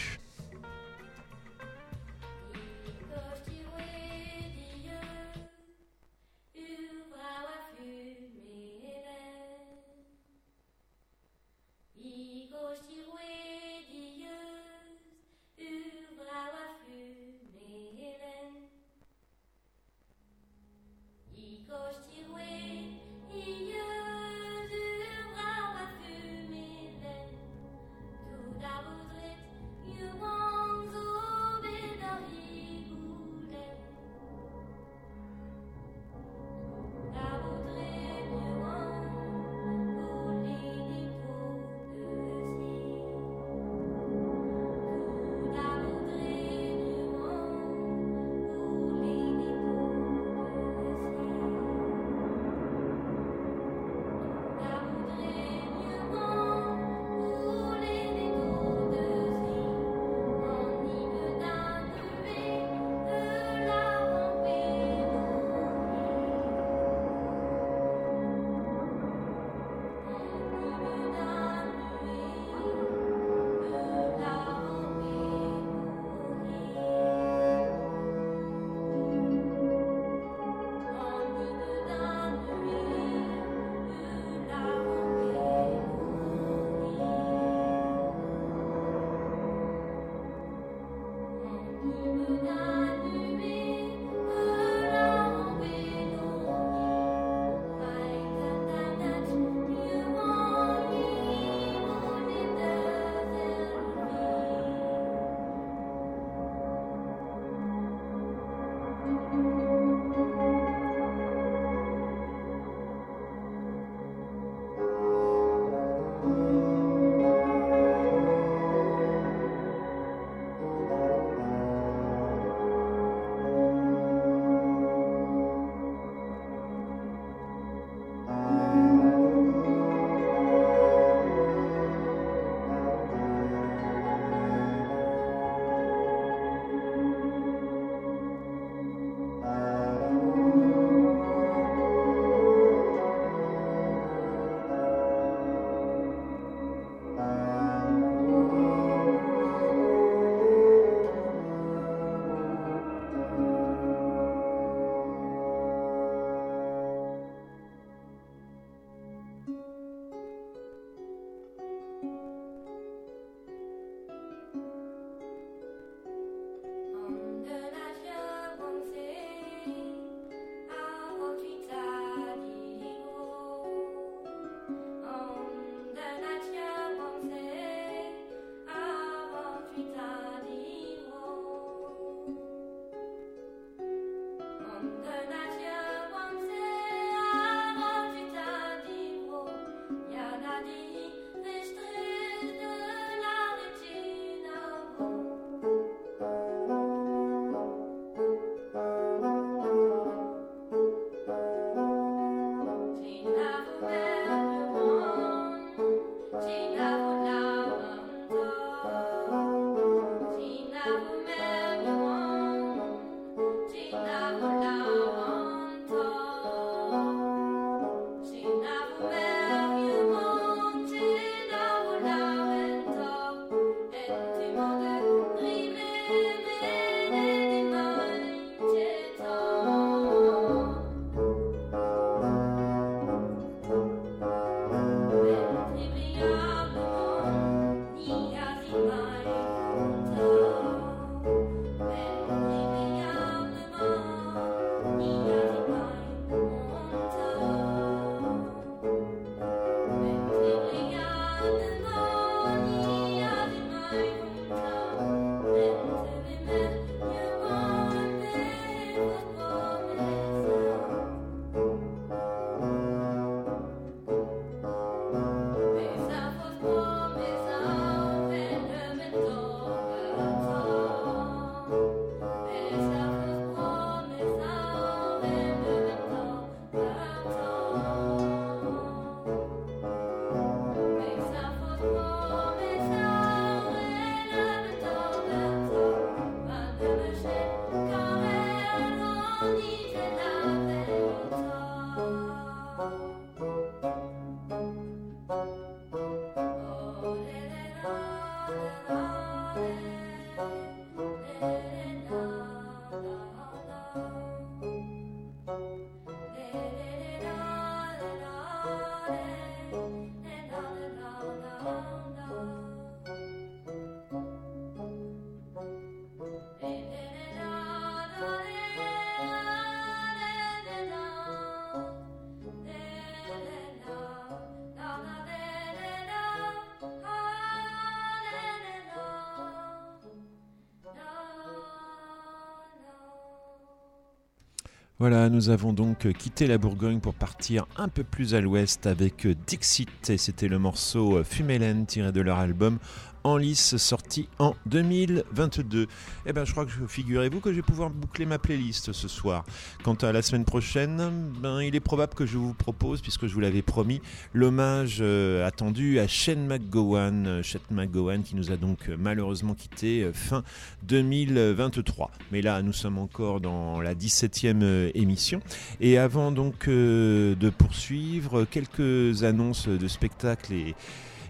Voilà, 335.09 335.29
nous 335.29 335.51
avons 335.51 335.73
donc 335.73 336.13
quitté 336.15 336.49
la 336.49 336.59
Bourgogne 336.59 336.99
pour 336.99 337.15
partir 337.15 337.69
un 337.77 337.87
peu 337.87 338.03
plus 338.03 338.35
à 338.35 338.41
l'ouest 338.41 338.89
avec 338.89 339.25
Dixit 339.47 340.11
et 340.11 340.19
c'était 340.19 340.49
le 340.49 340.59
morceau 340.59 341.23
Fumelen 341.23 341.87
tiré 341.87 342.11
de 342.11 342.21
leur 342.21 342.41
album 342.41 342.81
en 343.27 343.37
lice 343.37 343.77
sorti 343.77 344.29
en 344.39 344.55
2022. 344.67 345.89
Eh 346.27 346.33
ben, 346.33 346.45
je 346.45 346.53
crois 346.53 346.65
que 346.65 346.71
figurez-vous 346.87 347.41
que 347.41 347.51
je 347.51 347.57
vais 347.57 347.63
pouvoir 347.63 347.91
boucler 347.91 348.25
ma 348.25 348.39
playlist 348.39 348.93
ce 348.93 349.09
soir. 349.09 349.45
Quant 349.83 349.95
à 349.95 350.13
la 350.13 350.23
semaine 350.23 350.45
prochaine, 350.45 351.33
ben, 351.41 351.61
il 351.61 351.75
est 351.75 351.81
probable 351.81 352.15
que 352.15 352.25
je 352.25 352.39
vous 352.39 352.55
propose, 352.55 353.01
puisque 353.01 353.27
je 353.27 353.35
vous 353.35 353.41
l'avais 353.41 353.63
promis, 353.63 354.01
l'hommage 354.33 354.99
euh, 355.01 355.45
attendu 355.45 355.99
à 355.99 356.07
Shane 356.07 356.47
McGowan, 356.47 357.27
euh, 357.27 357.43
Shane 357.43 357.63
McGowan 357.73 358.23
qui 358.23 358.37
nous 358.37 358.53
a 358.53 358.57
donc 358.57 358.89
euh, 358.89 358.97
malheureusement 358.97 359.55
quitté 359.55 360.09
fin 360.15 360.45
2023. 360.85 362.13
Mais 362.31 362.43
là, 362.43 362.63
nous 362.63 362.73
sommes 362.73 362.99
encore 362.99 363.41
dans 363.41 363.81
la 363.81 363.97
17e 363.97 364.93
émission. 364.95 365.41
Et 365.81 365.99
avant 365.99 366.31
donc 366.31 366.69
de 366.69 367.51
poursuivre, 367.51 368.45
quelques 368.45 369.25
annonces 369.25 369.67
de 369.67 369.89
spectacles 369.89 370.53
et 370.53 370.75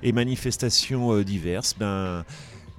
et 0.02 0.12
manifestations 0.12 1.12
euh, 1.12 1.24
diverses. 1.24 1.74
Ben, 1.78 2.24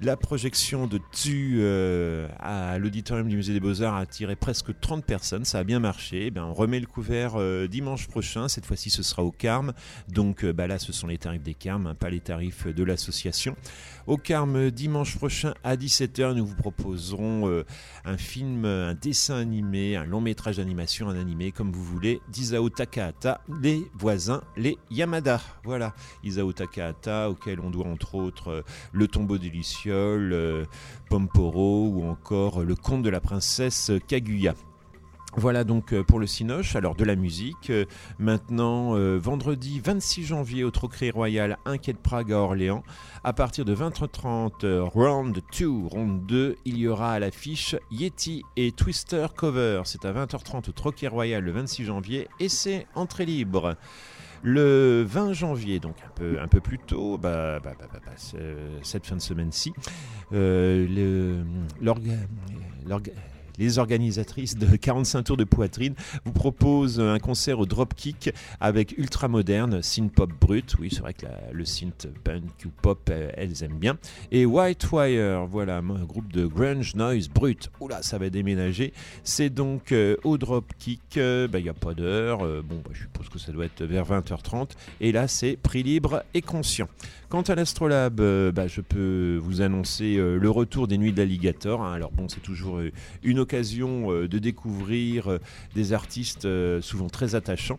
la 0.00 0.16
projection 0.16 0.86
de 0.86 1.00
Tu 1.12 1.56
euh, 1.58 2.28
à 2.38 2.78
l'auditorium 2.78 3.28
du 3.28 3.36
musée 3.36 3.52
des 3.52 3.58
Beaux-Arts 3.58 3.96
a 3.96 4.00
attiré 4.00 4.36
presque 4.36 4.78
30 4.78 5.04
personnes, 5.04 5.44
ça 5.44 5.58
a 5.58 5.64
bien 5.64 5.80
marché. 5.80 6.30
Ben, 6.30 6.44
on 6.44 6.54
remet 6.54 6.78
le 6.78 6.86
couvert 6.86 7.32
euh, 7.34 7.66
dimanche 7.66 8.06
prochain, 8.06 8.48
cette 8.48 8.64
fois-ci 8.64 8.90
ce 8.90 9.02
sera 9.02 9.24
au 9.24 9.32
Carme. 9.32 9.72
Donc 10.08 10.44
bah 10.44 10.68
là 10.68 10.78
ce 10.78 10.92
sont 10.92 11.08
les 11.08 11.18
tarifs 11.18 11.42
des 11.42 11.54
Carmes, 11.54 11.88
hein, 11.88 11.94
pas 11.96 12.10
les 12.10 12.20
tarifs 12.20 12.68
de 12.68 12.84
l'association. 12.84 13.56
Au 14.08 14.16
Carme, 14.16 14.70
dimanche 14.70 15.16
prochain 15.16 15.52
à 15.62 15.76
17h, 15.76 16.32
nous 16.32 16.46
vous 16.46 16.54
proposerons 16.54 17.46
euh, 17.46 17.66
un 18.06 18.16
film, 18.16 18.64
un 18.64 18.94
dessin 18.94 19.36
animé, 19.36 19.96
un 19.96 20.06
long 20.06 20.22
métrage 20.22 20.56
d'animation, 20.56 21.10
un 21.10 21.20
animé, 21.20 21.52
comme 21.52 21.70
vous 21.72 21.84
voulez, 21.84 22.22
d'Isao 22.30 22.70
Takahata, 22.70 23.42
Les 23.60 23.84
voisins, 23.92 24.40
les 24.56 24.78
Yamada. 24.90 25.42
Voilà, 25.62 25.94
Isao 26.24 26.54
Takahata, 26.54 27.28
auquel 27.28 27.60
on 27.60 27.68
doit 27.68 27.86
entre 27.86 28.14
autres 28.14 28.48
euh, 28.48 28.62
Le 28.92 29.08
tombeau 29.08 29.36
des 29.36 29.50
Lucioles, 29.50 30.32
euh, 30.32 30.64
Pomporo 31.10 31.88
ou 31.88 32.04
encore 32.04 32.64
Le 32.64 32.76
conte 32.76 33.02
de 33.02 33.10
la 33.10 33.20
princesse 33.20 33.90
Kaguya. 34.06 34.54
Voilà 35.38 35.62
donc 35.62 35.92
euh, 35.92 36.02
pour 36.02 36.18
le 36.18 36.26
Cinoche, 36.26 36.74
alors 36.74 36.96
de 36.96 37.04
la 37.04 37.14
musique. 37.14 37.70
Euh, 37.70 37.84
maintenant, 38.18 38.96
euh, 38.96 39.18
vendredi 39.18 39.78
26 39.78 40.24
janvier 40.24 40.64
au 40.64 40.72
Troquet 40.72 41.10
Royal, 41.10 41.58
un 41.64 41.78
quai 41.78 41.92
de 41.92 41.98
Prague 41.98 42.32
à 42.32 42.38
Orléans. 42.38 42.82
À 43.22 43.32
partir 43.32 43.64
de 43.64 43.72
20h30, 43.72 44.80
round 44.80 45.40
2, 45.56 45.68
round 45.86 46.26
2, 46.26 46.56
il 46.64 46.76
y 46.76 46.88
aura 46.88 47.12
à 47.12 47.18
l'affiche 47.20 47.76
Yeti 47.92 48.42
et 48.56 48.72
Twister 48.72 49.26
Cover. 49.36 49.82
C'est 49.84 50.04
à 50.04 50.12
20h30 50.12 50.70
au 50.70 50.72
Troquet 50.72 51.06
Royal 51.06 51.44
le 51.44 51.52
26 51.52 51.84
janvier 51.84 52.26
et 52.40 52.48
c'est 52.48 52.88
entrée 52.96 53.24
libre. 53.24 53.76
Le 54.42 55.04
20 55.06 55.34
janvier, 55.34 55.78
donc 55.78 55.96
un 56.04 56.10
peu, 56.14 56.40
un 56.40 56.48
peu 56.48 56.60
plus 56.60 56.78
tôt, 56.78 57.16
bah, 57.16 57.60
bah, 57.62 57.74
bah, 57.78 57.88
cette 58.82 59.06
fin 59.06 59.16
de 59.16 59.20
semaine-ci, 59.20 59.72
euh, 60.32 61.42
les 63.58 63.78
organisatrices 63.78 64.56
de 64.56 64.76
45 64.76 65.22
tours 65.22 65.36
de 65.36 65.44
poitrine 65.44 65.94
vous 66.24 66.32
proposent 66.32 67.00
un 67.00 67.18
concert 67.18 67.58
au 67.58 67.66
Dropkick 67.66 68.30
avec 68.60 68.96
ultra 68.98 69.28
moderne, 69.28 69.82
synth 69.82 70.12
pop 70.12 70.30
brut. 70.40 70.76
Oui, 70.78 70.88
c'est 70.92 71.00
vrai 71.00 71.14
que 71.14 71.26
le 71.52 71.64
synth 71.64 72.08
pop, 72.82 73.10
elles 73.36 73.62
aiment 73.62 73.78
bien. 73.78 73.98
Et 74.30 74.46
White 74.46 74.90
Wire, 74.92 75.46
voilà, 75.46 75.78
un 75.78 76.04
groupe 76.04 76.32
de 76.32 76.46
grunge 76.46 76.94
noise 76.94 77.28
brut. 77.28 77.70
Oula, 77.80 78.02
ça 78.02 78.18
va 78.18 78.30
déménager. 78.30 78.92
C'est 79.24 79.50
donc 79.50 79.92
euh, 79.92 80.16
au 80.24 80.38
Dropkick. 80.38 81.16
Euh, 81.16 81.48
bah, 81.48 81.58
il 81.58 81.64
n'y 81.64 81.68
a 81.68 81.74
pas 81.74 81.94
d'heure. 81.94 82.44
Euh, 82.44 82.62
bon, 82.64 82.76
bah, 82.84 82.90
je 82.92 83.02
suppose 83.02 83.28
que 83.28 83.38
ça 83.38 83.52
doit 83.52 83.64
être 83.64 83.84
vers 83.84 84.04
20h30. 84.04 84.70
Et 85.00 85.12
là, 85.12 85.28
c'est 85.28 85.56
prix 85.56 85.82
libre 85.82 86.22
et 86.34 86.42
conscient. 86.42 86.88
Quant 87.28 87.42
à 87.42 87.54
l'Astrolabe, 87.54 88.22
bah, 88.54 88.66
je 88.68 88.80
peux 88.80 89.38
vous 89.42 89.60
annoncer 89.60 90.16
le 90.16 90.50
retour 90.50 90.88
des 90.88 90.96
Nuits 90.96 91.12
de 91.12 91.18
l'Alligator. 91.18 91.82
Hein. 91.82 91.92
Alors 91.92 92.10
bon, 92.10 92.26
c'est 92.28 92.40
toujours 92.40 92.80
une 93.22 93.38
occasion 93.38 94.12
euh, 94.12 94.28
de 94.28 94.38
découvrir 94.38 95.28
euh, 95.28 95.38
des 95.74 95.92
artistes 95.92 96.44
euh, 96.44 96.80
souvent 96.80 97.08
très 97.08 97.34
attachants. 97.34 97.78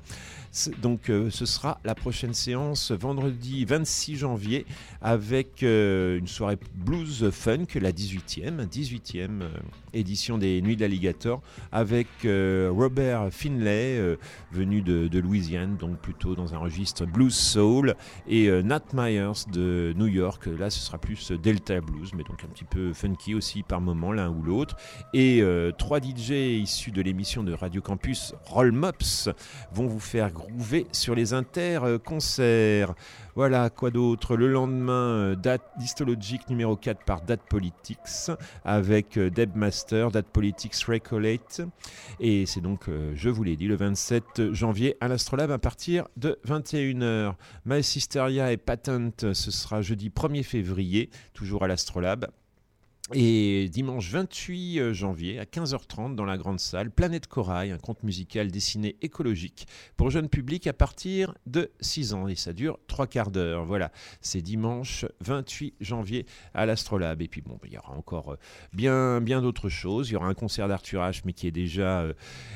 Donc 0.82 1.12
ce 1.30 1.46
sera 1.46 1.80
la 1.86 1.94
prochaine 1.94 2.34
séance 2.34 2.92
vendredi 2.92 3.66
26 3.66 4.16
janvier 4.16 4.66
avec 5.00 5.62
une 5.62 6.26
soirée 6.26 6.58
blues 6.74 7.30
funk, 7.30 7.68
la 7.80 7.92
18e, 7.92 8.68
18e 8.68 9.44
édition 9.94 10.40
des 10.40 10.60
Nuits 10.64 10.76
de 10.76 10.82
l'Alligator 10.82 11.44
avec 11.72 12.08
Robert 12.24 13.28
Finlay 13.30 14.18
venu 14.52 14.82
de, 14.82 15.20
Louisiane, 15.20 15.78
donc 15.78 16.00
plutôt 16.00 16.34
dans 16.34 16.56
un 16.56 16.58
registre 16.58 17.06
blues 17.06 17.36
soul 17.36 17.94
et 18.28 18.50
Nat 18.64 18.86
Myers 18.96 19.39
de 19.48 19.94
New 19.96 20.08
York, 20.08 20.48
là 20.48 20.70
ce 20.70 20.80
sera 20.80 20.98
plus 20.98 21.32
Delta 21.32 21.80
Blues 21.82 22.12
mais 22.16 22.24
donc 22.24 22.44
un 22.44 22.48
petit 22.48 22.66
peu 22.66 22.94
funky 22.94 23.36
aussi 23.36 23.64
par 23.64 23.82
moment 23.82 24.12
l'un 24.12 24.30
ou 24.30 24.42
l'autre 24.42 24.76
et 25.14 25.44
trois 25.78 26.00
DJ 26.00 26.32
issus 26.62 26.92
de 26.92 27.02
l'émission 27.02 27.44
de 27.44 27.54
Radio 27.54 27.82
Campus 27.82 28.34
Roll 28.46 28.72
Mops 28.72 29.30
vont 29.72 29.88
vous 29.88 30.00
faire 30.00 30.32
groover 30.32 30.88
sur 30.92 31.16
les 31.16 31.34
inter-concerts. 31.34 32.94
Voilà, 33.40 33.70
quoi 33.70 33.90
d'autre? 33.90 34.36
Le 34.36 34.52
lendemain, 34.52 34.92
euh, 34.92 35.36
date 35.36 35.64
histologique 35.80 36.50
numéro 36.50 36.76
4 36.76 37.06
par 37.06 37.22
Date 37.22 37.40
Politics 37.50 38.32
avec 38.66 39.18
euh, 39.18 39.30
Deb 39.30 39.56
Master, 39.56 40.12
Date 40.12 40.28
Politics 40.28 40.76
Recollate. 40.84 41.62
Et 42.20 42.46
c'est 42.46 42.60
donc, 42.60 42.90
euh, 42.90 43.14
je 43.16 43.30
vous 43.30 43.44
l'ai 43.44 43.56
dit, 43.56 43.70
le 43.70 43.78
27 43.78 44.52
janvier 44.52 44.98
à 45.00 45.08
l'Astrolabe 45.08 45.52
à 45.52 45.58
partir 45.58 46.10
de 46.18 46.38
21h. 46.46 47.36
My 47.64 47.82
Sisteria 47.82 48.52
et 48.52 48.58
Patent, 48.58 49.32
ce 49.32 49.52
sera 49.52 49.82
jeudi 49.82 50.10
1er 50.10 50.44
février, 50.44 51.10
toujours 51.34 51.64
à 51.64 51.70
l'Astrolabe. 51.70 52.26
Et 53.16 53.70
dimanche 53.70 54.12
28 54.12 54.80
euh, 54.80 54.94
janvier 54.94 55.40
à 55.40 55.46
15h30 55.46 56.14
dans 56.14 56.26
la 56.26 56.38
grande 56.38 56.60
salle, 56.60 56.92
Planète 56.92 57.26
Corail, 57.26 57.72
un 57.72 57.80
conte 57.80 58.04
musical 58.04 58.52
dessiné 58.52 58.98
écologique 59.02 59.68
pour 59.98 60.12
jeune 60.12 60.30
public 60.30 60.68
à 60.68 60.74
partir 60.74 61.34
de 61.48 61.72
6 61.82 62.14
ans. 62.14 62.28
Et 62.28 62.36
ça 62.36 62.54
dure 62.54 62.78
3 62.86 63.08
quarts 63.08 63.32
d'heure. 63.32 63.66
Voilà, 63.66 63.92
c'est 64.22 64.44
dimanche 64.44 65.08
28 65.22 65.74
janvier 65.80 66.28
à 66.54 66.68
l'Astrolabe. 66.68 67.24
Et 67.24 67.28
puis 67.28 67.42
bon, 67.42 67.58
il 67.66 67.74
y 67.74 67.80
aura 67.80 67.94
encore 67.94 68.34
euh, 68.34 68.38
bien, 68.74 69.22
bien 69.22 69.42
d'autres 69.42 69.70
choses. 69.70 70.10
Il 70.10 70.14
y 70.14 70.16
aura 70.16 70.28
un 70.28 70.36
concert 70.36 70.68
d'Arthur 70.68 71.02
H, 71.02 71.22
mais 71.26 71.34
qui 71.34 71.48
est 71.48 71.52
déjà, 71.52 72.02
euh, 72.02 72.14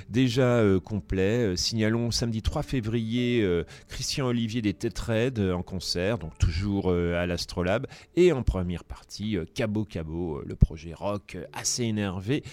déjà 0.09 0.61
complet. 0.83 1.57
signalons 1.57 2.11
samedi 2.11 2.43
3 2.43 2.61
février 2.61 3.63
Christian 3.87 4.27
Olivier 4.27 4.61
des 4.61 4.73
Tétraides 4.73 5.39
en 5.39 5.63
concert, 5.63 6.19
donc 6.19 6.37
toujours 6.37 6.91
à 6.91 7.25
l'Astrolabe. 7.25 7.87
Et 8.15 8.31
en 8.31 8.43
première 8.43 8.83
partie, 8.83 9.37
Cabo 9.55 9.85
Cabo 9.85 10.42
le 10.45 10.55
projet 10.55 10.93
rock 10.93 11.37
assez 11.53 11.83
énervé 11.83 12.43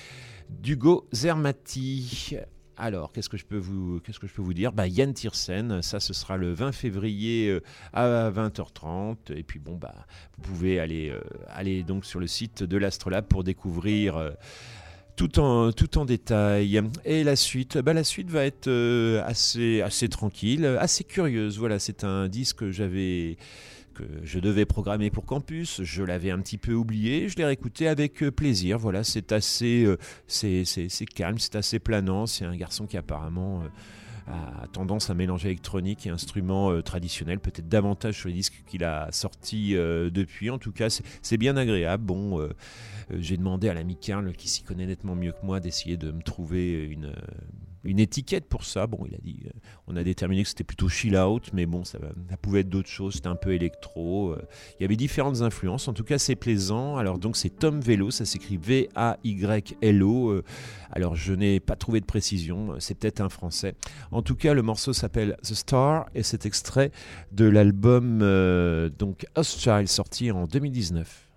d'Hugo 0.49 1.09
Zermati. 1.12 2.36
Alors, 2.76 3.12
qu'est-ce 3.12 3.28
que 3.28 3.36
je 3.36 3.45
peux 3.45 3.59
vous, 3.59 4.01
qu'est-ce 4.01 4.18
que 4.18 4.26
je 4.26 4.32
peux 4.32 4.41
vous 4.41 4.55
dire? 4.55 4.72
Bah, 4.72 4.86
Yann 4.86 5.12
Tiersen, 5.12 5.82
ça 5.82 6.01
ce 6.01 6.14
sera 6.14 6.38
le 6.38 6.55
20 6.55 6.72
février 6.72 7.49
euh, 7.51 7.61
à 7.93 8.30
20h30. 8.30 9.34
Et 9.36 9.43
puis 9.43 9.59
bon, 9.59 9.76
bah, 9.76 9.95
vous 10.38 10.43
pouvez 10.43 10.80
aller, 10.80 11.11
euh, 11.11 11.20
aller 11.49 11.82
donc 11.82 12.07
sur 12.07 12.20
le 12.20 12.26
site 12.26 12.62
de 12.62 12.78
l'Astrolabe 12.78 13.26
pour 13.26 13.45
découvrir 13.45 14.16
euh, 14.16 14.30
tout 15.14 15.38
en, 15.41 15.72
tout 15.72 15.99
en 15.99 16.07
détail. 16.07 16.80
Et 17.05 17.22
la 17.22 17.36
suite, 17.36 17.76
bah, 17.76 17.93
la 17.93 18.05
suite 18.05 18.30
va 18.30 18.47
être 18.47 18.70
assez, 19.26 19.82
assez 19.82 20.09
tranquille, 20.09 20.64
assez 20.64 21.05
curieuse. 21.05 21.59
Voilà, 21.59 21.78
c'est 21.78 22.03
un 22.03 22.28
disque 22.28 22.61
que 22.61 22.70
j'avais 22.70 23.36
je 24.22 24.38
devais 24.38 24.64
programmer 24.64 25.11
pour 25.11 25.24
Campus. 25.24 25.82
Je 25.82 26.03
l'avais 26.03 26.30
un 26.30 26.38
petit 26.40 26.59
peu 26.59 26.72
oublié. 26.72 27.28
Je 27.28 27.36
l'ai 27.36 27.44
réécouté 27.44 27.88
avec 27.88 28.22
euh, 28.22 28.30
plaisir. 28.30 28.78
Voilà, 28.78 29.05
c'est 29.05 29.32
assez, 29.32 29.84
euh, 29.84 29.96
c'est 30.26 31.07
calme, 31.14 31.38
c'est 31.38 31.57
assez 31.57 31.78
planant. 31.78 32.26
C'est 32.26 32.44
un 32.44 32.57
garçon 32.57 32.86
qui 32.86 32.96
apparemment 32.96 33.62
euh, 33.62 34.32
a 34.62 34.66
tendance 34.68 35.11
à 35.11 35.14
mélanger 35.14 35.48
électronique 35.48 36.07
et 36.07 36.11
instruments 36.11 36.80
traditionnels, 36.82 37.40
peut-être 37.40 37.68
davantage 37.68 38.18
sur 38.18 38.28
les 38.28 38.34
disques 38.34 38.62
qu'il 38.66 38.84
a 38.84 39.09
sortis 39.11 39.72
depuis. 39.72 40.51
En 40.51 40.59
tout 40.59 40.70
cas, 40.70 40.88
c'est 41.22 41.36
bien 41.36 41.57
agréable. 41.57 42.05
Bon, 42.05 42.48
j'ai 43.18 43.36
demandé 43.36 43.68
à 43.68 43.74
l'ami 43.74 43.96
Karl, 43.96 44.30
qui 44.34 44.48
s'y 44.48 44.62
connaît 44.62 44.86
nettement 44.86 45.16
mieux 45.16 45.32
que 45.32 45.44
moi, 45.44 45.59
d'essayer 45.59 45.96
de 45.96 46.12
me 46.12 46.22
trouver 46.22 46.84
une 46.84 47.12
une 47.85 47.99
étiquette 47.99 48.47
pour 48.47 48.64
ça. 48.64 48.87
Bon, 48.87 49.05
il 49.07 49.14
a 49.14 49.18
dit, 49.18 49.41
euh, 49.47 49.51
on 49.87 49.97
a 49.97 50.03
déterminé 50.03 50.43
que 50.43 50.49
c'était 50.49 50.64
plutôt 50.64 50.89
chill 50.89 51.16
out, 51.16 51.51
mais 51.53 51.66
bon, 51.66 51.85
ça, 51.85 51.99
pouvait 52.43 52.61
être 52.61 52.68
d'autres 52.68 52.89
choses. 52.89 53.14
C'était 53.14 53.28
un 53.28 53.37
peu 53.37 53.53
électro. 53.53 54.31
Euh. 54.31 54.43
il 54.78 54.83
y 54.83 54.85
avait 54.85 54.97
différentes 54.97 55.43
influences. 55.43 55.89
En 55.89 55.93
tout 55.93 56.05
cas, 56.05 56.18
c'est 56.18 56.37
plaisant. 56.37 56.97
Alors 56.97 57.18
donc, 57.18 57.37
c'est 57.37 57.51
Tom 57.51 57.81
Vélo. 57.81 58.11
Ça 58.11 58.24
s'écrit 58.24 58.57
V-A-Y-L-O. 58.57 60.31
Euh. 60.31 60.45
alors, 60.91 61.16
je 61.16 61.33
n'ai 61.33 61.61
pas 61.61 61.76
trouvé 61.76 62.01
de 62.01 62.07
précision. 62.07 62.74
C'est 62.78 62.99
peut-être 62.99 63.20
un 63.20 63.28
français. 63.28 63.74
En 64.11 64.22
tout 64.22 64.37
cas, 64.37 64.55
le 64.55 64.62
morceau 64.62 64.93
s'appelle 64.93 65.37
The 65.43 65.55
Star 65.55 66.07
et 66.14 66.22
c'est 66.22 66.47
extrait 66.47 66.91
de 67.33 67.47
l'album 67.47 68.20
donc 68.99 69.26
Child 69.43 69.89
sorti 69.89 70.31
en 70.31 70.47
2019. 70.47 71.30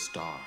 Star. 0.00 0.39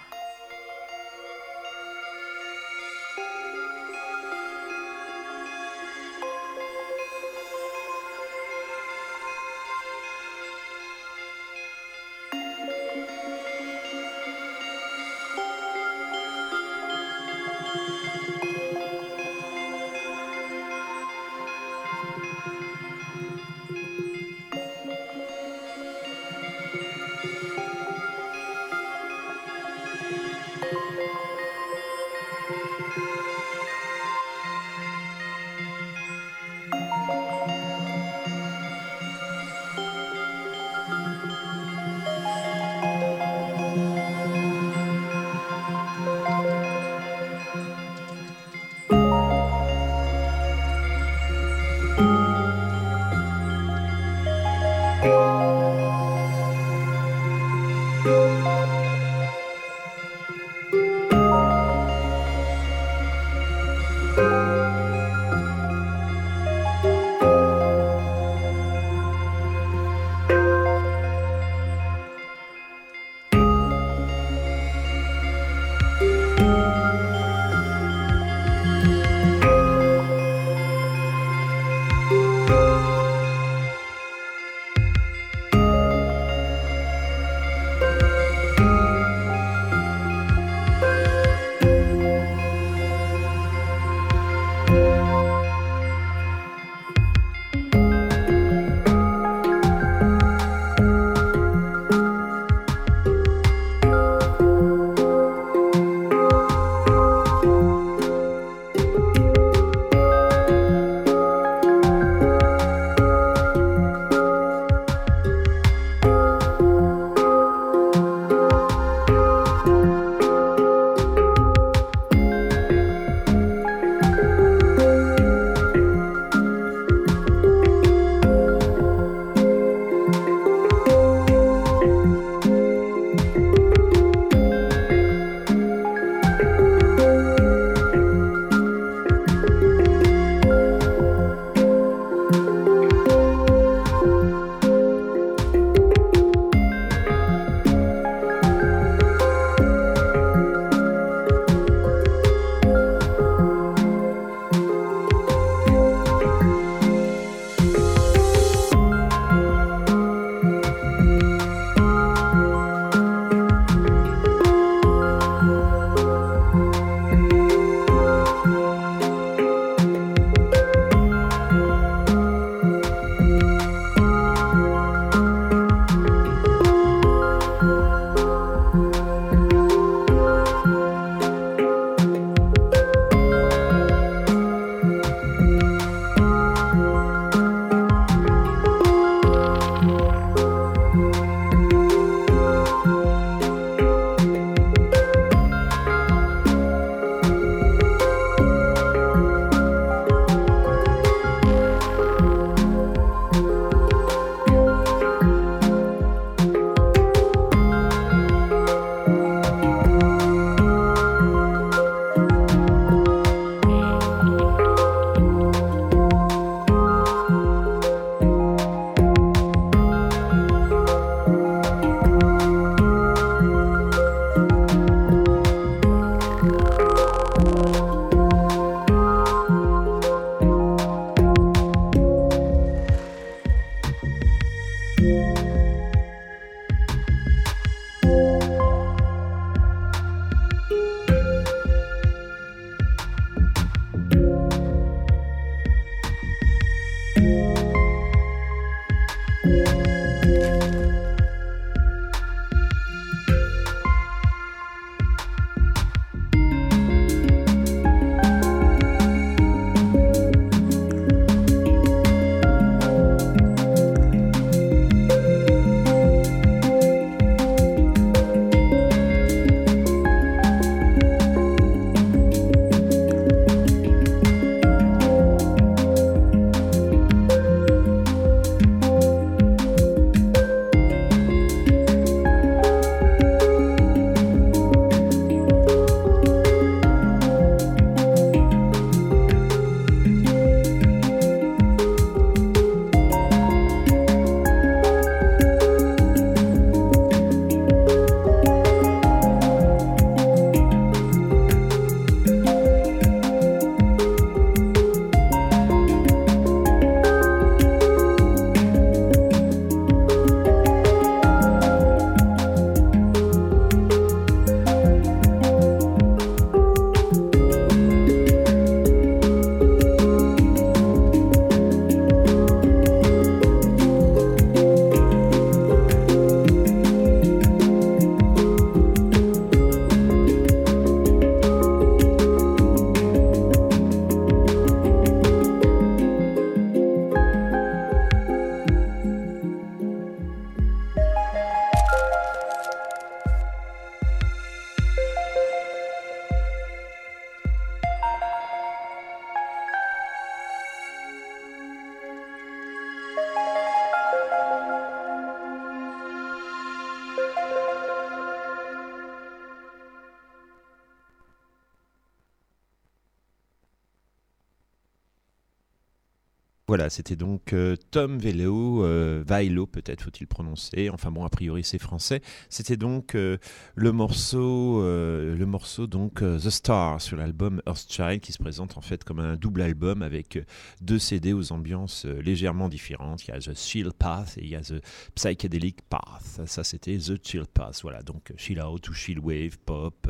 C'était 366.89 367.15
donc 367.15 367.53
euh, 367.53 367.75
Tom 367.91 368.17
Velo, 368.17 368.83
euh, 368.83 369.23
Vailo 369.25 369.65
peut-être 369.65 370.01
faut-il 370.03 370.27
prononcer. 370.27 370.89
Enfin 370.89 371.11
bon, 371.11 371.23
a 371.25 371.29
priori 371.29 371.63
c'est 371.63 371.79
français. 371.79 372.21
C'était 372.49 372.77
donc 372.77 373.15
euh, 373.15 373.37
le 373.75 373.91
morceau, 373.91 374.81
euh, 374.81 375.35
le 375.35 375.45
morceau 375.45 375.87
donc 375.87 376.21
The 376.21 376.49
Star 376.49 377.01
sur 377.01 377.17
l'album 377.17 377.61
Earthchild 377.65 378.21
qui 378.21 378.31
se 378.31 378.39
présente 378.39 378.77
en 378.77 378.81
fait 378.81 379.03
comme 379.03 379.19
un 379.19 379.35
double 379.35 379.61
album 379.61 380.01
avec 380.01 380.39
deux 380.81 380.99
CD 380.99 381.33
aux 381.33 381.51
ambiances 381.51 382.05
légèrement 382.05 382.69
différentes. 382.69 383.27
Il 383.27 383.31
y 383.31 383.33
a 383.33 383.39
The 383.39 383.55
Chill 383.55 383.91
Path 383.97 384.37
et 384.37 384.43
il 384.43 384.49
y 384.49 384.55
a 384.55 384.61
The 384.61 384.81
Psychedelic 385.15 385.81
Path. 385.89 386.41
Ça 386.45 386.63
c'était 386.63 386.97
The 386.97 387.25
Chill 387.25 387.45
Path. 387.53 387.79
Voilà, 387.83 388.01
donc 388.01 388.33
chill 388.37 388.61
out 388.61 388.87
ou 388.89 388.93
chill 388.93 389.19
wave, 389.19 389.57
pop. 389.65 390.09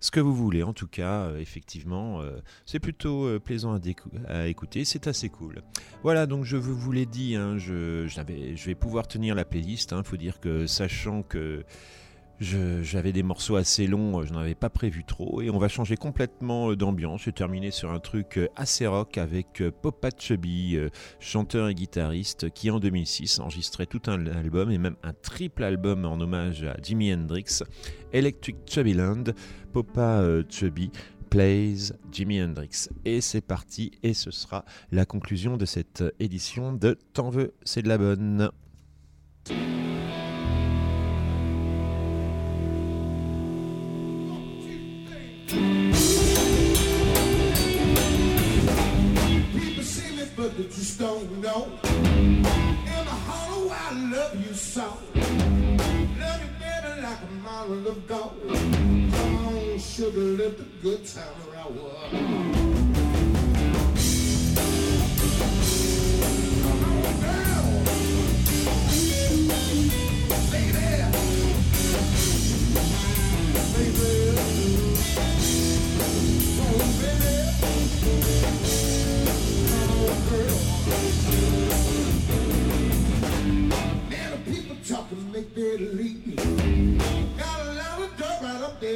Ce 0.00 0.10
que 0.10 0.20
vous 0.20 0.34
voulez, 0.34 0.62
en 0.62 0.72
tout 0.72 0.86
cas, 0.86 1.24
euh, 1.24 1.38
effectivement, 1.38 2.22
euh, 2.22 2.40
c'est 2.64 2.80
plutôt 2.80 3.26
euh, 3.26 3.38
plaisant 3.38 3.78
à, 4.28 4.46
écouter, 4.48 4.86
c'est 4.86 5.06
assez 5.06 5.28
cool. 5.28 5.62
Voilà, 6.02 6.26
donc 6.26 6.44
je 6.44 6.56
vous, 6.56 6.90
l'ai 6.90 7.04
dit, 7.04 7.36
hein, 7.36 7.58
je, 7.58 8.06
vais 8.66 8.74
pouvoir 8.74 9.06
tenir 9.06 9.34
la 9.34 9.44
playlist. 9.44 9.94
Il 9.96 10.04
faut 10.04 10.16
dire 10.16 10.40
que, 10.40 10.66
sachant 10.66 11.22
que 11.22 11.64
j'avais 12.40 13.12
des 13.12 13.22
morceaux 13.22 13.56
assez 13.56 13.86
longs, 13.86 14.20
euh, 14.20 14.26
je 14.26 14.32
n'en 14.32 14.40
avais 14.40 14.54
pas 14.54 14.70
prévu 14.70 15.04
trop, 15.04 15.42
et 15.42 15.50
on 15.50 15.58
va 15.58 15.68
changer 15.68 15.96
complètement 15.96 16.70
euh, 16.70 16.76
d'ambiance. 16.76 17.26
Vais 17.26 17.32
terminer 17.32 17.70
sur 17.70 17.90
un 17.90 18.00
truc 18.00 18.38
euh, 18.38 18.48
assez 18.56 18.86
rock 18.86 19.18
avec 19.18 19.62
Popa 19.82 20.08
Chubby, 20.16 20.78
chanteur 21.18 21.68
et 21.68 21.74
guitariste, 21.74 22.50
qui 22.50 22.70
en 22.70 22.80
2006 22.80 23.40
enregistrait 23.40 23.86
tout 23.86 24.02
un 24.06 24.26
album, 24.26 24.70
et 24.70 24.78
même 24.78 24.96
un 25.02 25.12
triple 25.12 25.64
album 25.64 26.04
en 26.04 26.20
hommage 26.20 26.64
à 26.64 26.76
Jimi 26.82 27.12
Hendrix, 27.12 27.60
Electric 28.12 28.56
Chubbyland, 28.66 29.34
Popa 29.72 30.24
Chubby 30.48 30.90
plays 31.28 31.92
Jimi 32.10 32.42
Hendrix. 32.42 32.88
Et 33.04 33.20
c'est 33.20 33.40
parti, 33.40 33.92
et 34.02 34.14
ce 34.14 34.30
sera 34.30 34.64
la 34.90 35.04
conclusion 35.04 35.56
de 35.56 35.64
cette 35.64 36.02
édition 36.18 36.72
de 36.72 36.98
T'en 37.12 37.30
veux, 37.30 37.54
c'est 37.64 37.82
de 37.82 37.88
la 37.88 37.98
bonne. 37.98 38.50
But 50.60 50.70
they 50.70 50.76
just 50.76 50.98
don't 50.98 51.40
know. 51.40 51.68
In 51.84 52.42
the 52.42 53.16
hollow, 53.26 53.70
I 53.70 53.92
love 54.10 54.46
you 54.46 54.54
so. 54.54 54.82
Love 54.82 54.98
you, 55.14 56.50
baby, 56.60 57.02
like 57.02 57.18
a 57.22 57.32
model 57.42 57.88
of 57.88 58.06
gold. 58.06 58.34
Come 58.48 59.46
on, 59.46 59.78
sugar, 59.78 60.20
let 60.20 60.58
the 60.58 60.64
good 60.82 61.06
time 61.06 61.24
roll. 61.54 61.70
Baby. 73.72 74.08
Oh, 76.62 76.78
baby. 77.00 77.49
Man, 84.10 84.30
the 84.30 84.38
people 84.50 84.76
make 85.32 85.54
their 85.54 85.78
leave. 85.78 86.36
Got 87.38 87.60
a 87.60 87.72
lot 87.74 88.02
of 88.02 88.16
dirt 88.16 88.38
right 88.42 88.62
up. 88.62 88.80
But 88.80 88.88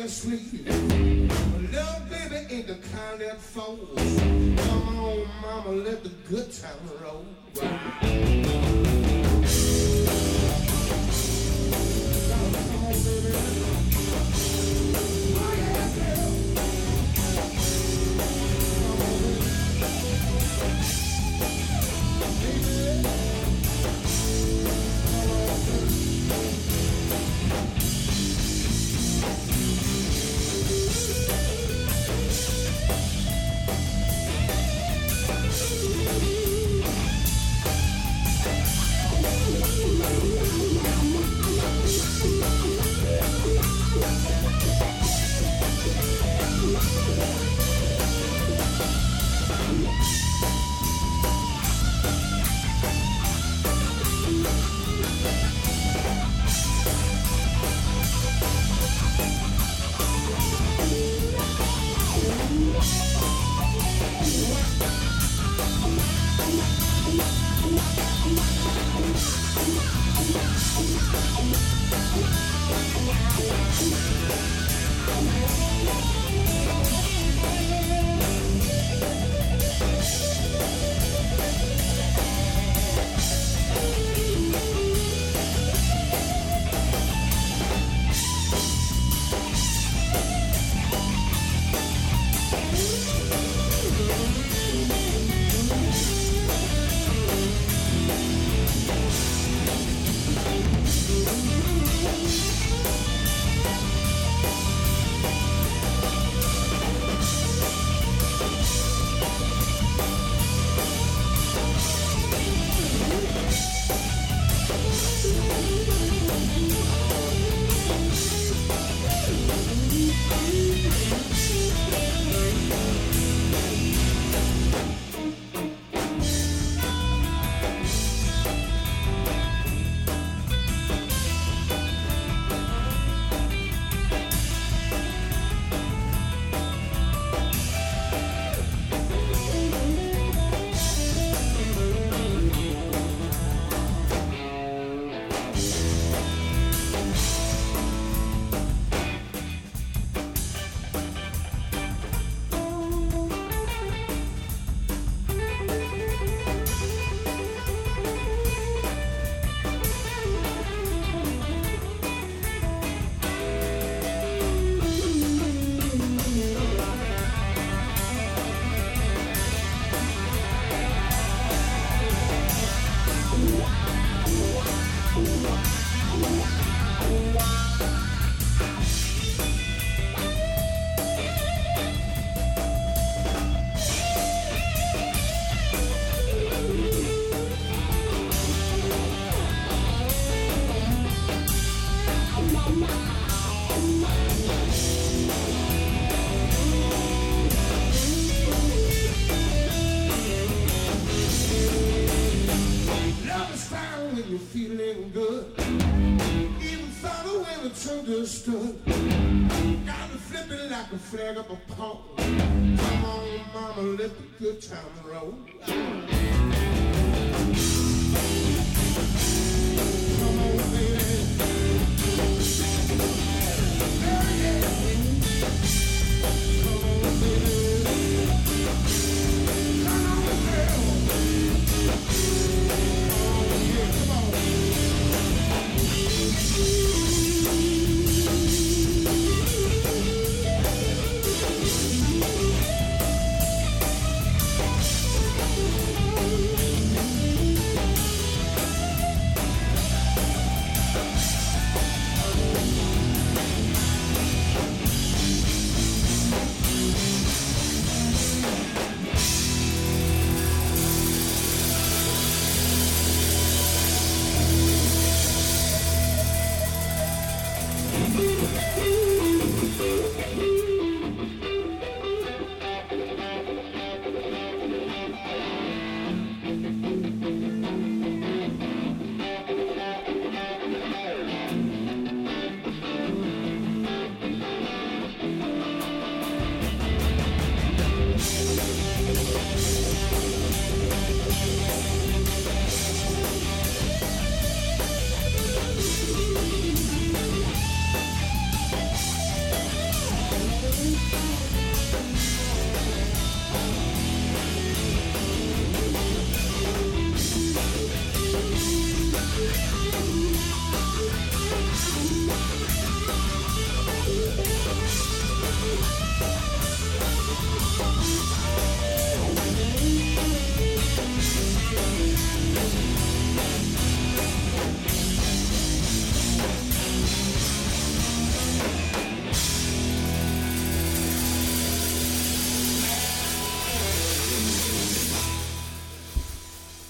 little 1.72 2.00
baby 2.10 2.38
ain't 2.50 2.66
the 2.66 2.78
kind 2.92 3.20
that 3.20 3.40
folds. 3.40 4.20
Come 4.62 4.98
on, 4.98 5.28
mama, 5.40 5.70
let 5.70 6.02
the 6.02 6.10
good 6.28 6.52
time 6.52 6.78
roll. 7.00 7.24
when 7.54 9.03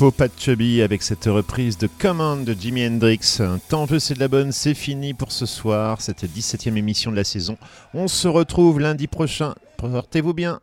Popa 0.04 0.28
Chubby 0.36 0.82
avec 0.82 1.02
cette 1.02 1.24
reprise 1.24 1.78
de 1.78 1.86
Command 1.86 2.44
de 2.44 2.52
Jimi 2.52 2.86
Hendrix. 2.86 3.38
Tant 3.70 3.86
veut 3.86 3.98
c'est 3.98 4.12
de 4.12 4.20
la 4.20 4.28
bonne, 4.28 4.52
c'est 4.52 4.74
fini 4.74 5.14
pour 5.14 5.32
ce 5.32 5.46
soir. 5.46 6.02
Cette 6.02 6.24
17e 6.24 6.76
émission 6.76 7.10
de 7.10 7.16
la 7.16 7.24
saison. 7.24 7.56
On 7.94 8.06
se 8.06 8.28
retrouve 8.28 8.80
lundi 8.80 9.06
prochain. 9.06 9.54
Portez-vous 9.78 10.34
bien. 10.34 10.60